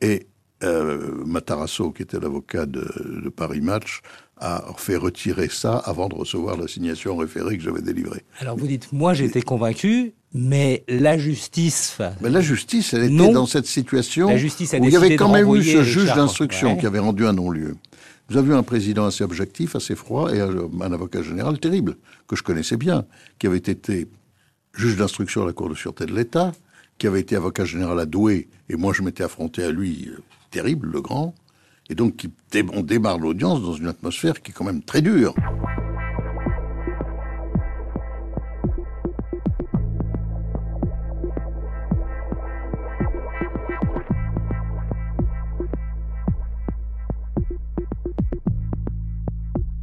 et 0.00 0.26
euh, 0.64 1.24
Matarasso, 1.24 1.92
qui 1.92 2.02
était 2.02 2.18
l'avocat 2.18 2.66
de, 2.66 3.28
Paris 3.34 3.60
Match, 3.60 4.00
a 4.40 4.64
fait 4.76 4.96
retirer 4.96 5.48
ça 5.48 5.76
avant 5.76 6.08
de 6.08 6.14
recevoir 6.14 6.56
l'assignation 6.56 7.16
référée 7.16 7.56
que 7.56 7.62
j'avais 7.62 7.82
délivrée. 7.82 8.24
Alors 8.40 8.56
vous 8.56 8.66
dites, 8.66 8.92
moi 8.92 9.14
j'étais 9.14 9.42
convaincu, 9.42 10.14
mais 10.32 10.84
la 10.88 11.18
justice... 11.18 11.98
Mais 12.20 12.30
la 12.30 12.40
justice, 12.40 12.94
elle 12.94 13.04
était 13.04 13.32
dans 13.32 13.46
cette 13.46 13.66
situation 13.66 14.36
justice 14.36 14.72
où 14.72 14.84
il 14.84 14.90
y 14.90 14.96
avait 14.96 15.16
quand 15.16 15.32
même 15.32 15.52
eu 15.54 15.62
ce 15.62 15.82
juge 15.82 16.12
d'instruction 16.14 16.76
qui 16.76 16.86
avait 16.86 16.98
rendu 16.98 17.26
un 17.26 17.32
non-lieu. 17.32 17.76
Vous 18.30 18.38
eu 18.38 18.52
un 18.52 18.62
président 18.62 19.06
assez 19.06 19.24
objectif, 19.24 19.74
assez 19.74 19.94
froid, 19.94 20.30
et 20.34 20.40
un 20.40 20.92
avocat 20.92 21.22
général 21.22 21.58
terrible, 21.58 21.96
que 22.26 22.36
je 22.36 22.42
connaissais 22.42 22.76
bien, 22.76 23.06
qui 23.38 23.46
avait 23.46 23.56
été 23.56 24.06
juge 24.74 24.96
d'instruction 24.96 25.44
à 25.44 25.46
la 25.46 25.54
Cour 25.54 25.70
de 25.70 25.74
sûreté 25.74 26.04
de 26.04 26.14
l'État, 26.14 26.52
qui 26.98 27.06
avait 27.06 27.20
été 27.20 27.36
avocat 27.36 27.64
général 27.64 27.98
à 27.98 28.04
Douai, 28.04 28.48
et 28.68 28.76
moi 28.76 28.92
je 28.92 29.00
m'étais 29.02 29.24
affronté 29.24 29.64
à 29.64 29.70
lui, 29.70 30.10
euh, 30.12 30.18
terrible, 30.50 30.90
le 30.90 31.00
grand, 31.00 31.34
et 31.88 31.94
donc 31.94 32.26
on 32.74 32.82
démarre 32.82 33.18
l'audience 33.18 33.62
dans 33.62 33.72
une 33.74 33.88
atmosphère 33.88 34.42
qui 34.42 34.50
est 34.50 34.54
quand 34.54 34.64
même 34.64 34.82
très 34.82 35.00
dure. 35.00 35.34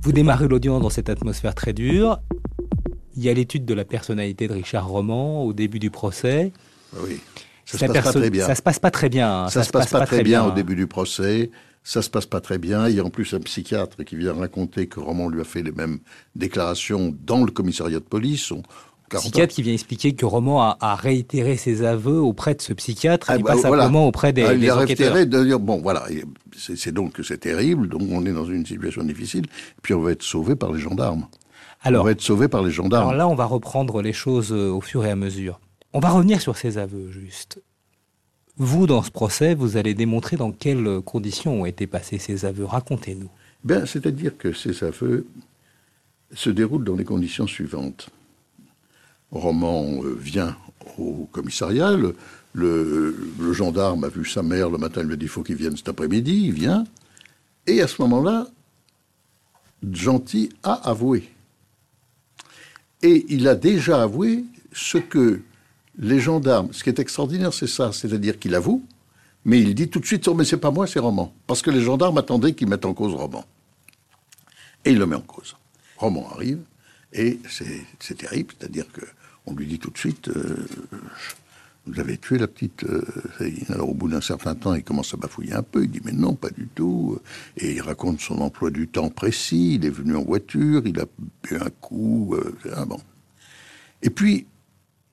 Vous 0.05 0.11
démarrez 0.11 0.47
l'audience 0.47 0.83
dans 0.83 0.91
cette 0.91 1.09
atmosphère 1.09 1.55
très 1.55 1.73
dure. 1.73 2.19
Il 3.17 3.23
y 3.23 3.29
a 3.29 3.33
l'étude 3.33 3.65
de 3.65 3.73
la 3.73 3.85
personnalité 3.85 4.47
de 4.47 4.53
Richard 4.53 4.87
Roman 4.87 5.43
au 5.43 5.51
début 5.51 5.79
du 5.79 5.89
procès. 5.89 6.51
Oui. 6.95 7.19
Ça 7.65 7.79
se 7.79 7.85
passe 7.87 8.03
pas 8.03 8.11
très 8.11 8.29
bien. 8.29 8.45
Ça 8.45 8.53
se 8.53 8.61
passe 8.61 8.77
pas 8.77 8.91
très 8.91 9.09
bien. 9.09 9.47
Ça, 9.49 9.63
se 9.63 9.71
passe, 9.71 9.89
pas, 9.89 10.05
très 10.05 10.21
bien, 10.21 10.45
au 10.45 10.51
début 10.51 10.75
du 10.75 10.85
procès. 10.85 11.49
Ça 11.83 12.03
se 12.03 12.11
passe 12.11 12.27
pas 12.27 12.39
très 12.39 12.59
bien. 12.59 12.87
Il 12.87 12.93
y 12.93 12.99
a 12.99 13.03
en 13.03 13.09
plus 13.09 13.33
un 13.33 13.39
psychiatre 13.39 14.03
qui 14.03 14.15
vient 14.15 14.33
raconter 14.33 14.85
que 14.85 14.99
Roman 14.99 15.27
lui 15.27 15.41
a 15.41 15.43
fait 15.43 15.63
les 15.63 15.71
mêmes 15.71 15.97
déclarations 16.35 17.11
dans 17.25 17.43
le 17.43 17.49
commissariat 17.49 17.97
de 17.97 18.05
police. 18.05 18.53
Psychiatre 19.09 19.53
qui 19.53 19.61
vient 19.61 19.73
expliquer 19.73 20.13
que 20.13 20.25
Roman 20.25 20.75
a, 20.79 20.95
réitéré 20.95 21.57
ses 21.57 21.83
aveux 21.83 22.19
auprès 22.19 22.55
de 22.55 22.61
ce 22.61 22.73
psychiatre, 22.73 23.27
ah, 23.29 23.37
et 23.37 23.43
bah, 23.43 23.53
pas 23.53 23.59
simplement 23.59 24.07
auprès 24.07 24.33
des, 24.33 24.43
ah, 24.43 24.53
il 24.53 24.69
a 24.69 24.75
réitéré 24.75 25.25
de 25.25 25.43
dire 25.43 25.59
bon 25.59 25.81
voilà, 25.81 26.05
c'est 26.55 26.91
donc 26.91 27.13
que 27.13 27.23
c'est 27.23 27.37
terrible, 27.37 27.87
donc 27.87 28.03
on 28.11 28.25
est 28.25 28.33
dans 28.33 28.45
une 28.45 28.65
situation 28.65 29.03
difficile, 29.03 29.45
et 29.45 29.81
puis 29.81 29.93
on 29.93 30.01
va 30.01 30.11
être 30.11 30.23
sauvé 30.23 30.55
par 30.55 30.71
les 30.71 30.79
gendarmes. 30.79 31.27
Alors, 31.81 32.01
on 32.01 32.05
va 32.05 32.11
être 32.11 32.21
sauvé 32.21 32.47
par 32.47 32.63
les 32.63 32.71
gendarmes. 32.71 33.09
Alors 33.09 33.17
là, 33.17 33.27
on 33.27 33.35
va 33.35 33.45
reprendre 33.45 34.01
les 34.01 34.13
choses 34.13 34.51
euh, 34.51 34.71
au 34.71 34.81
fur 34.81 35.05
et 35.05 35.11
à 35.11 35.15
mesure. 35.15 35.59
On 35.93 35.99
va 35.99 36.09
revenir 36.09 36.41
sur 36.41 36.57
ces 36.57 36.79
aveux, 36.79 37.11
juste. 37.11 37.61
Vous, 38.57 38.87
dans 38.87 39.03
ce 39.03 39.11
procès, 39.11 39.53
vous 39.53 39.77
allez 39.77 39.93
démontrer 39.93 40.35
dans 40.35 40.51
quelles 40.51 41.01
conditions 41.01 41.61
ont 41.61 41.65
été 41.65 41.85
passés 41.85 42.17
ces 42.17 42.45
aveux. 42.45 42.65
Racontez-nous. 42.65 43.29
Ben, 43.63 43.85
c'est-à-dire 43.85 44.37
que 44.37 44.51
ces 44.53 44.83
aveux 44.83 45.27
se 46.33 46.49
déroulent 46.49 46.83
dans 46.83 46.95
les 46.95 47.03
conditions 47.03 47.47
suivantes. 47.47 48.09
Roman 49.31 50.03
euh, 50.03 50.15
vient 50.19 50.55
au 50.97 51.27
commissariat, 51.31 51.91
le, 52.53 53.53
gendarme 53.53 54.05
a 54.05 54.07
vu 54.07 54.25
sa 54.25 54.43
mère 54.43 54.69
le 54.69 54.77
matin, 54.77 55.01
il 55.01 55.07
lui 55.07 55.13
a 55.13 55.17
dit 55.17 55.27
faut 55.27 55.43
qu'il 55.43 55.55
vienne 55.55 55.75
cet 55.75 55.89
après-midi, 55.89 56.45
il 56.45 56.53
vient. 56.53 56.85
Et 57.67 57.81
à 57.81 57.88
ce 57.88 58.01
moment-là, 58.03 58.47
Gentil 59.91 60.49
a 60.63 60.73
avoué. 60.89 61.29
Et 63.01 63.25
il 63.29 63.47
a 63.47 63.55
déjà 63.55 64.01
avoué 64.01 64.45
ce 64.71 64.97
que 64.97 65.41
les 65.97 66.19
gendarmes, 66.19 66.69
ce 66.71 66.83
qui 66.83 66.89
est 66.89 66.99
extraordinaire, 66.99 67.53
c'est 67.53 67.67
ça, 67.67 67.91
c'est-à-dire 67.91 68.39
qu'il 68.39 68.55
avoue, 68.55 68.83
mais 69.43 69.59
il 69.61 69.75
dit 69.75 69.89
tout 69.89 69.99
de 69.99 70.05
suite, 70.05 70.27
oh, 70.27 70.33
mais 70.33 70.43
c'est 70.43 70.57
pas 70.57 70.71
moi, 70.71 70.88
c'est 70.88 70.99
Roman. 70.99 71.33
Parce 71.45 71.61
que 71.61 71.69
les 71.69 71.81
gendarmes 71.81 72.17
attendaient 72.17 72.53
qu'il 72.53 72.67
mette 72.67 72.85
en 72.85 72.93
cause 72.93 73.13
Roman. 73.13 73.45
Et 74.83 74.91
il 74.91 74.97
le 74.97 75.05
met 75.05 75.15
en 75.15 75.21
cause. 75.21 75.55
Roman 75.97 76.29
arrive, 76.31 76.59
et 77.15 77.39
c'est 77.49 78.17
terrible, 78.17 78.54
c'est-à-dire 78.60 78.86
qu'on 78.91 79.54
lui 79.54 79.65
dit 79.65 79.80
tout 79.80 79.89
de 79.89 79.97
suite, 79.97 80.28
euh, 80.28 80.67
vous 81.88 81.97
avez 81.97 82.17
tué 82.17 82.38
la 82.38 82.47
petite. 82.47 82.84
Euh, 82.84 83.06
alors 83.69 83.89
au 83.89 83.93
bout 83.93 84.10
d'un 84.10 84.19
certain 84.19 84.54
temps, 84.54 84.73
il 84.73 84.84
commence 84.84 85.13
à 85.13 85.17
bafouiller 85.17 85.54
un 85.54 85.63
peu. 85.63 85.86
Il 85.86 85.91
dit 85.91 86.01
mais 86.04 86.12
non, 86.12 86.36
pas 86.36 86.49
du 86.49 86.67
tout. 86.67 87.17
Et 87.56 87.75
il 87.75 87.82
raconte 87.82 88.19
son 88.19 88.41
emploi 88.41 88.69
du 88.69 88.89
temps 88.89 89.10
précis. 89.10 89.75
Il 89.75 89.86
est 89.86 89.89
venu 89.89 90.13
en 90.17 90.23
voiture, 90.23 90.82
il 90.86 90.99
a 90.99 91.06
bu 91.43 91.56
un 91.56 91.69
coup. 91.80 92.36
Euh, 92.36 92.86
bon. 92.86 92.99
Et 94.01 94.10
puis 94.10 94.45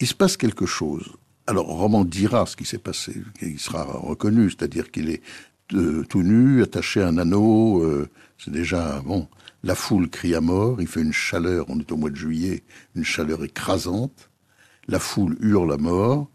il 0.01 0.07
se 0.09 0.15
passe 0.15 0.37
quelque 0.37 0.67
chose. 0.67 1.09
Alors 1.47 1.67
Roman 1.67 2.05
dira 2.05 2.47
ce 2.47 2.57
qui 2.57 2.65
s'est 2.65 2.79
passé. 2.79 3.15
Il 3.43 3.61
sera 3.61 3.85
reconnu, 3.85 4.51
c'est-à-dire 4.51 4.91
qu'il 4.91 5.09
est 5.09 5.23
tout 5.69 6.23
nu, 6.23 6.63
attaché 6.63 7.01
à 7.01 7.09
un 7.09 7.19
anneau. 7.19 8.07
c'est 8.39 8.51
déjà 8.51 9.01
bon. 9.03 9.29
La 9.65 9.75
foule 9.75 10.09
crie 10.09 10.35
à 10.35 10.41
mort. 10.41 10.81
Il 10.81 10.87
fait 10.87 11.03
une 11.03 11.13
chaleur. 11.13 11.67
On 11.69 11.79
est 11.79 11.91
au 11.93 11.97
mois 11.97 12.11
de 12.11 12.17
juillet, 12.17 12.63
une 12.97 13.05
chaleur 13.05 13.45
écrasante. 13.45 14.31
La 14.89 14.99
foule 14.99 15.37
hurle 15.41 15.73
à 15.73 15.77
mort. 15.77 16.29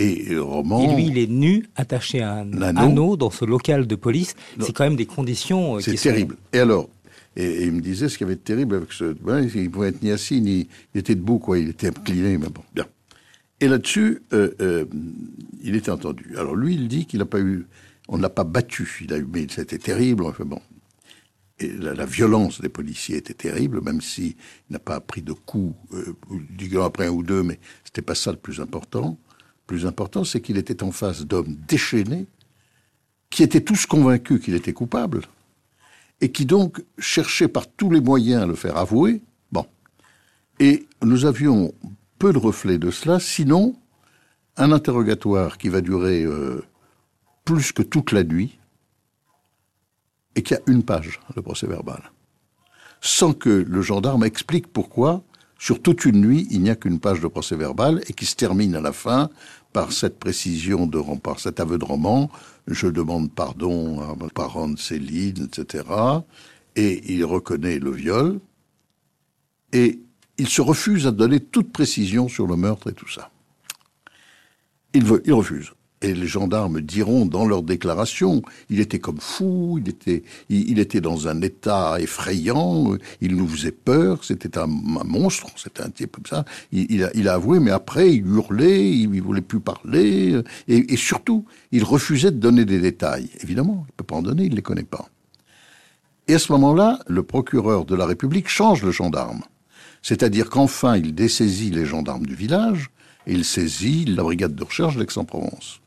Et 0.00 0.36
Roman. 0.38 0.80
Et 0.80 0.94
lui, 0.94 1.06
il 1.08 1.18
est 1.18 1.26
nu, 1.26 1.66
attaché 1.74 2.22
à 2.22 2.34
un 2.34 2.62
anneau, 2.62 3.16
dans 3.16 3.30
ce 3.30 3.44
local 3.44 3.88
de 3.88 3.96
police. 3.96 4.36
C'est 4.60 4.72
quand 4.72 4.84
même 4.84 4.94
des 4.94 5.06
conditions 5.06 5.76
euh, 5.76 5.80
C'est 5.80 5.96
terrible. 5.96 6.36
Et 6.52 6.60
alors, 6.60 6.88
et, 7.34 7.64
il 7.64 7.72
me 7.72 7.80
disait 7.80 8.08
ce 8.08 8.16
qui 8.16 8.22
avait 8.22 8.34
été 8.34 8.54
terrible 8.54 8.76
avec 8.76 8.92
ce. 8.92 9.12
Ben, 9.12 9.48
il 9.52 9.70
pouvait 9.70 9.88
être 9.88 10.00
ni 10.02 10.12
assis, 10.12 10.40
ni. 10.40 10.68
Il 10.94 11.00
était 11.00 11.16
debout, 11.16 11.40
quoi. 11.40 11.58
Il 11.58 11.70
était 11.70 11.88
incliné, 11.88 12.38
mais 12.38 12.48
bon, 12.48 12.62
bien. 12.74 12.86
Et 13.60 13.66
là-dessus, 13.66 14.22
euh, 14.32 14.52
euh, 14.60 14.84
il 15.62 15.74
était 15.74 15.90
entendu. 15.90 16.36
Alors 16.38 16.54
lui, 16.54 16.74
il 16.74 16.86
dit 16.86 17.06
qu'il 17.06 17.18
n'a 17.18 17.26
pas 17.26 17.40
eu. 17.40 17.66
On 18.06 18.18
ne 18.18 18.22
l'a 18.22 18.30
pas 18.30 18.44
battu. 18.44 19.00
Il 19.02 19.12
a 19.12 19.18
eu. 19.18 19.26
Mais 19.32 19.46
c'était 19.50 19.78
terrible. 19.78 20.24
Enfin 20.24 20.44
bon. 20.44 20.60
La, 21.60 22.06
violence 22.06 22.60
des 22.60 22.68
policiers 22.68 23.16
était 23.16 23.34
terrible, 23.34 23.80
même 23.80 24.00
s'il 24.00 24.36
n'a 24.70 24.78
pas 24.78 25.00
pris 25.00 25.22
de 25.22 25.32
coups, 25.32 25.74
euh, 25.94 26.84
après 26.84 27.08
un 27.08 27.10
ou 27.10 27.24
deux, 27.24 27.42
mais 27.42 27.58
c'était 27.84 28.02
pas 28.02 28.14
ça 28.14 28.30
le 28.30 28.38
plus 28.38 28.60
important 28.60 29.18
plus 29.68 29.86
important, 29.86 30.24
c'est 30.24 30.40
qu'il 30.40 30.56
était 30.56 30.82
en 30.82 30.90
face 30.90 31.24
d'hommes 31.24 31.54
déchaînés, 31.68 32.26
qui 33.30 33.44
étaient 33.44 33.60
tous 33.60 33.86
convaincus 33.86 34.40
qu'il 34.42 34.54
était 34.54 34.72
coupable, 34.72 35.20
et 36.20 36.32
qui 36.32 36.46
donc 36.46 36.82
cherchaient 36.98 37.46
par 37.46 37.68
tous 37.68 37.90
les 37.90 38.00
moyens 38.00 38.42
à 38.42 38.46
le 38.46 38.56
faire 38.56 38.76
avouer. 38.76 39.22
Bon. 39.52 39.66
Et 40.58 40.88
nous 41.02 41.26
avions 41.26 41.72
peu 42.18 42.32
de 42.32 42.38
reflets 42.38 42.78
de 42.78 42.90
cela, 42.90 43.20
sinon 43.20 43.76
un 44.56 44.72
interrogatoire 44.72 45.58
qui 45.58 45.68
va 45.68 45.80
durer 45.80 46.24
euh, 46.24 46.64
plus 47.44 47.70
que 47.70 47.82
toute 47.82 48.10
la 48.10 48.24
nuit, 48.24 48.57
et 50.38 50.42
qui 50.42 50.54
a 50.54 50.60
une 50.68 50.84
page, 50.84 51.18
le 51.34 51.42
procès 51.42 51.66
verbal, 51.66 52.12
sans 53.00 53.32
que 53.32 53.48
le 53.48 53.82
gendarme 53.82 54.22
explique 54.22 54.68
pourquoi 54.68 55.24
sur 55.58 55.82
toute 55.82 56.04
une 56.04 56.20
nuit, 56.20 56.46
il 56.52 56.62
n'y 56.62 56.70
a 56.70 56.76
qu'une 56.76 57.00
page 57.00 57.20
de 57.20 57.26
procès 57.26 57.56
verbal 57.56 58.00
et 58.08 58.12
qui 58.12 58.24
se 58.24 58.36
termine 58.36 58.76
à 58.76 58.80
la 58.80 58.92
fin 58.92 59.30
par 59.72 59.90
cette 59.90 60.20
précision 60.20 60.86
de 60.86 61.00
par 61.18 61.40
cet 61.40 61.58
aveu 61.58 61.76
de 61.76 61.84
roman. 61.84 62.30
Je 62.68 62.86
demande 62.86 63.32
pardon 63.32 64.00
à 64.00 64.14
ma 64.14 64.28
parente 64.28 64.78
Céline, 64.78 65.48
etc. 65.52 65.82
Et 66.76 67.12
il 67.12 67.24
reconnaît 67.24 67.80
le 67.80 67.90
viol 67.90 68.38
et 69.72 69.98
il 70.36 70.48
se 70.48 70.62
refuse 70.62 71.08
à 71.08 71.10
donner 71.10 71.40
toute 71.40 71.72
précision 71.72 72.28
sur 72.28 72.46
le 72.46 72.54
meurtre 72.54 72.90
et 72.90 72.94
tout 72.94 73.08
ça. 73.08 73.32
Il, 74.94 75.04
veut, 75.04 75.20
il 75.24 75.32
refuse 75.32 75.72
et 76.00 76.14
les 76.14 76.26
gendarmes 76.26 76.80
diront 76.80 77.26
dans 77.26 77.46
leur 77.46 77.62
déclaration, 77.62 78.42
il 78.70 78.80
était 78.80 78.98
comme 78.98 79.18
fou, 79.18 79.80
il 79.82 79.88
était, 79.88 80.22
il, 80.48 80.78
était 80.78 81.00
dans 81.00 81.26
un 81.26 81.40
état 81.42 82.00
effrayant, 82.00 82.96
il 83.20 83.36
nous 83.36 83.48
faisait 83.48 83.72
peur, 83.72 84.22
c'était 84.22 84.58
un, 84.58 84.66
monstre, 84.66 85.48
c'était 85.56 85.82
un 85.82 85.90
type 85.90 86.12
comme 86.12 86.26
ça. 86.26 86.44
Il, 86.70 87.02
a, 87.28 87.32
avoué, 87.32 87.58
mais 87.58 87.72
après, 87.72 88.14
il 88.14 88.26
hurlait, 88.26 88.90
il, 88.90 89.10
ne 89.10 89.20
voulait 89.20 89.40
plus 89.40 89.60
parler, 89.60 90.40
et, 90.68 90.92
et, 90.92 90.96
surtout, 90.96 91.44
il 91.72 91.82
refusait 91.82 92.30
de 92.30 92.38
donner 92.38 92.64
des 92.64 92.80
détails. 92.80 93.28
Évidemment, 93.42 93.84
il 93.88 93.92
peut 93.94 94.04
pas 94.04 94.16
en 94.16 94.22
donner, 94.22 94.44
il 94.44 94.54
les 94.54 94.62
connaît 94.62 94.84
pas. 94.84 95.08
Et 96.28 96.34
à 96.34 96.38
ce 96.38 96.52
moment-là, 96.52 97.00
le 97.08 97.22
procureur 97.22 97.84
de 97.86 97.96
la 97.96 98.06
République 98.06 98.48
change 98.48 98.84
le 98.84 98.92
gendarme. 98.92 99.42
C'est-à-dire 100.02 100.48
qu'enfin, 100.48 100.96
il 100.96 101.14
dessaisit 101.14 101.70
les 101.70 101.86
gendarmes 101.86 102.26
du 102.26 102.36
village, 102.36 102.90
et 103.26 103.32
il 103.32 103.44
saisit 103.44 104.04
la 104.04 104.22
brigade 104.22 104.54
de 104.54 104.64
recherche 104.64 104.96
d'Aix-en-Provence 104.96 105.80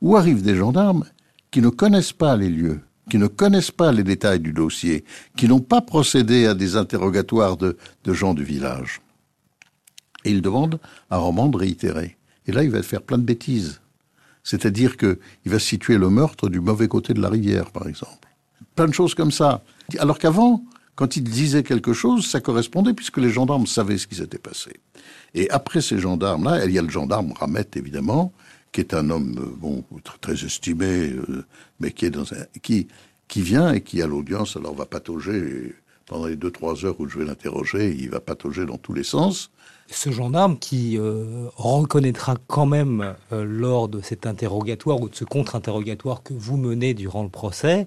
où 0.00 0.16
arrivent 0.16 0.42
des 0.42 0.56
gendarmes 0.56 1.04
qui 1.50 1.60
ne 1.60 1.68
connaissent 1.68 2.12
pas 2.12 2.36
les 2.36 2.48
lieux, 2.48 2.80
qui 3.10 3.18
ne 3.18 3.26
connaissent 3.26 3.70
pas 3.70 3.92
les 3.92 4.02
détails 4.02 4.40
du 4.40 4.52
dossier, 4.52 5.04
qui 5.36 5.48
n'ont 5.48 5.60
pas 5.60 5.80
procédé 5.80 6.46
à 6.46 6.54
des 6.54 6.76
interrogatoires 6.76 7.56
de, 7.56 7.76
gens 8.06 8.34
du 8.34 8.44
village? 8.44 9.00
Et 10.24 10.30
ils 10.30 10.42
demandent 10.42 10.78
à 11.08 11.16
Roman 11.16 11.48
de 11.48 11.56
réitérer. 11.56 12.16
Et 12.46 12.52
là, 12.52 12.62
il 12.62 12.70
va 12.70 12.82
faire 12.82 13.02
plein 13.02 13.18
de 13.18 13.24
bêtises. 13.24 13.80
C'est-à-dire 14.42 14.96
qu'il 14.96 15.18
va 15.46 15.58
situer 15.58 15.98
le 15.98 16.10
meurtre 16.10 16.48
du 16.48 16.60
mauvais 16.60 16.88
côté 16.88 17.14
de 17.14 17.20
la 17.20 17.28
rivière, 17.28 17.70
par 17.70 17.86
exemple. 17.86 18.28
Plein 18.74 18.86
de 18.86 18.94
choses 18.94 19.14
comme 19.14 19.30
ça. 19.30 19.62
Alors 19.98 20.18
qu'avant, 20.18 20.64
quand 20.94 21.16
il 21.16 21.24
disait 21.24 21.62
quelque 21.62 21.92
chose, 21.92 22.26
ça 22.26 22.40
correspondait 22.40 22.94
puisque 22.94 23.18
les 23.18 23.30
gendarmes 23.30 23.66
savaient 23.66 23.98
ce 23.98 24.06
qui 24.06 24.16
s'était 24.16 24.38
passé. 24.38 24.80
Et 25.34 25.48
après 25.50 25.80
ces 25.80 25.98
gendarmes-là, 25.98 26.66
il 26.66 26.72
y 26.72 26.78
a 26.78 26.82
le 26.82 26.90
gendarme 26.90 27.32
Ramette, 27.32 27.76
évidemment, 27.76 28.32
qui 28.72 28.80
est 28.80 28.94
un 28.94 29.10
homme 29.10 29.36
euh, 29.38 29.56
bon 29.56 29.84
très 30.20 30.44
estimé, 30.44 31.10
euh, 31.10 31.44
mais 31.80 31.90
qui 31.92 32.06
est 32.06 32.10
dans 32.10 32.32
un, 32.32 32.44
qui 32.62 32.88
qui 33.28 33.42
vient 33.42 33.72
et 33.72 33.80
qui 33.80 34.02
à 34.02 34.06
l'audience 34.06 34.56
alors 34.56 34.74
va 34.74 34.86
patauger 34.86 35.74
pendant 36.06 36.26
les 36.26 36.36
deux 36.36 36.50
trois 36.50 36.84
heures 36.84 36.98
où 36.98 37.08
je 37.08 37.18
vais 37.18 37.24
l'interroger, 37.24 37.94
il 37.96 38.10
va 38.10 38.20
patauger 38.20 38.66
dans 38.66 38.78
tous 38.78 38.92
les 38.92 39.04
sens. 39.04 39.50
Ce 39.88 40.10
gendarme 40.10 40.58
qui 40.58 40.98
euh, 40.98 41.46
reconnaîtra 41.56 42.36
quand 42.48 42.66
même 42.66 43.14
lors 43.30 43.88
de 43.88 44.00
cet 44.00 44.26
interrogatoire 44.26 45.00
ou 45.00 45.08
de 45.08 45.14
ce 45.14 45.24
contre-interrogatoire 45.24 46.22
que 46.22 46.34
vous 46.34 46.56
menez 46.56 46.94
durant 46.94 47.22
le 47.22 47.28
procès 47.28 47.86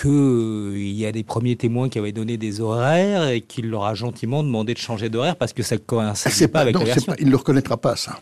qu'il 0.00 0.92
y 0.92 1.06
a 1.06 1.12
des 1.12 1.24
premiers 1.24 1.56
témoins 1.56 1.88
qui 1.88 1.98
avaient 1.98 2.12
donné 2.12 2.36
des 2.36 2.60
horaires 2.60 3.28
et 3.28 3.40
qu'il 3.40 3.70
leur 3.70 3.84
a 3.84 3.94
gentiment 3.94 4.42
demandé 4.42 4.74
de 4.74 4.78
changer 4.78 5.08
d'horaire 5.08 5.36
parce 5.36 5.52
que 5.52 5.62
ça 5.62 5.78
coïncidait 5.78 6.48
pas, 6.48 6.60
avec 6.60 6.78
la 6.78 6.84
version. 6.84 7.14
il 7.18 7.26
ne 7.26 7.30
le 7.30 7.36
reconnaîtra 7.36 7.76
pas, 7.76 7.96
ça 7.96 8.20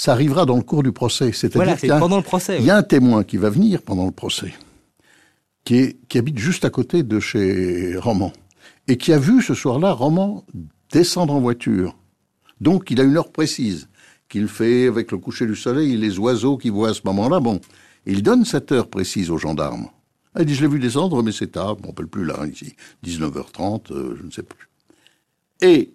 ça 0.00 0.12
arrivera 0.12 0.46
dans 0.46 0.56
le 0.56 0.62
cours 0.62 0.82
du 0.82 0.92
procès. 0.92 1.30
C'est-à-dire 1.32 1.76
qu'il 1.76 1.94
y, 1.94 1.98
pendant 1.98 2.16
le 2.16 2.22
procès, 2.22 2.56
il 2.58 2.64
y 2.64 2.70
a 2.70 2.76
un 2.78 2.82
témoin 2.82 3.22
qui 3.22 3.36
va 3.36 3.50
venir 3.50 3.82
pendant 3.82 4.06
le 4.06 4.12
procès, 4.12 4.54
qui, 5.62 5.74
est, 5.74 5.98
qui 6.08 6.16
habite 6.16 6.38
juste 6.38 6.64
à 6.64 6.70
côté 6.70 7.02
de 7.02 7.20
chez 7.20 7.98
Roman, 7.98 8.32
et 8.88 8.96
qui 8.96 9.12
a 9.12 9.18
vu 9.18 9.42
ce 9.42 9.52
soir-là 9.52 9.92
Roman 9.92 10.46
descendre 10.90 11.34
en 11.34 11.40
voiture. 11.40 11.98
Donc 12.62 12.90
il 12.90 12.98
a 12.98 13.04
une 13.04 13.18
heure 13.18 13.30
précise 13.30 13.90
qu'il 14.30 14.48
fait 14.48 14.86
avec 14.86 15.12
le 15.12 15.18
coucher 15.18 15.44
du 15.44 15.54
soleil 15.54 15.92
et 15.92 15.98
les 15.98 16.18
oiseaux 16.18 16.56
qu'il 16.56 16.72
voit 16.72 16.88
à 16.88 16.94
ce 16.94 17.02
moment-là. 17.04 17.38
Bon, 17.40 17.60
il 18.06 18.22
donne 18.22 18.46
cette 18.46 18.72
heure 18.72 18.88
précise 18.88 19.30
aux 19.30 19.36
gendarmes. 19.36 19.88
Il 20.38 20.46
dit, 20.46 20.54
je 20.54 20.62
l'ai 20.62 20.68
vu 20.68 20.78
descendre, 20.78 21.22
mais 21.22 21.32
c'est 21.32 21.48
tard, 21.48 21.76
on 21.84 21.88
ne 21.88 21.92
peut 21.92 22.06
plus 22.06 22.24
là, 22.24 22.46
ici, 22.50 22.74
19h30, 23.04 23.92
euh, 23.92 24.16
je 24.18 24.24
ne 24.24 24.30
sais 24.30 24.44
plus. 24.44 24.66
Et 25.60 25.92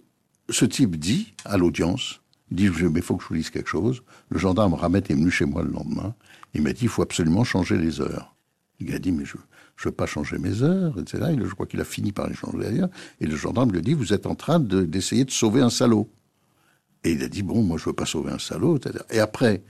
ce 0.52 0.66
type 0.66 0.96
dit 0.98 1.34
à 1.44 1.58
l'audience, 1.58 2.20
dit, 2.52 2.70
mais 2.70 3.00
il 3.00 3.02
faut 3.02 3.16
que 3.18 3.24
je 3.24 3.30
vous 3.30 3.36
dise 3.36 3.50
quelque 3.50 3.70
chose. 3.70 4.04
Le 4.30 4.38
gendarme 4.38 4.74
Ramette 4.74 5.10
est 5.10 5.16
venu 5.16 5.32
chez 5.32 5.46
moi 5.46 5.64
le 5.64 5.72
lendemain. 5.72 6.14
Il 6.54 6.62
m'a 6.62 6.74
dit, 6.74 6.84
il 6.84 6.90
faut 6.90 7.02
absolument 7.02 7.44
changer 7.44 7.78
les 7.78 8.02
heures. 8.02 8.36
Il 8.80 8.94
a 8.94 9.00
dit, 9.00 9.12
mais 9.12 9.26
je 9.26 9.38
ne 9.38 9.84
veux 9.86 9.92
pas 9.92 10.06
changer 10.06 10.38
mes 10.38 10.62
heures, 10.62 11.00
etc. 11.00 11.32
Et 11.32 11.38
je 11.44 11.54
crois 11.54 11.66
qu'il 11.66 11.82
a 11.82 11.86
fini 11.86 12.12
par 12.12 12.28
les 12.28 12.36
changer 12.36 12.60
d'ailleurs. 12.60 12.90
Et 13.20 13.26
le 13.26 13.36
gendarme 13.36 13.72
lui 13.72 13.80
a 13.80 13.82
dit, 13.82 13.94
vous 13.94 14.14
êtes 14.14 14.26
en 14.26 14.36
train 14.36 14.60
d'essayer 14.60 15.26
de, 15.26 15.32
sauver 15.32 15.62
un 15.62 15.70
salaud. 15.70 16.10
Et 17.04 17.12
il 17.12 17.24
a 17.24 17.28
dit, 17.28 17.44
bon, 17.44 17.64
moi 17.64 17.78
je 17.78 17.86
veux 17.86 17.94
pas 17.94 18.06
sauver 18.06 18.32
un 18.32 18.40
salaud, 18.40 18.78
etc. 18.78 19.04
Et 19.12 19.20
après, 19.20 19.64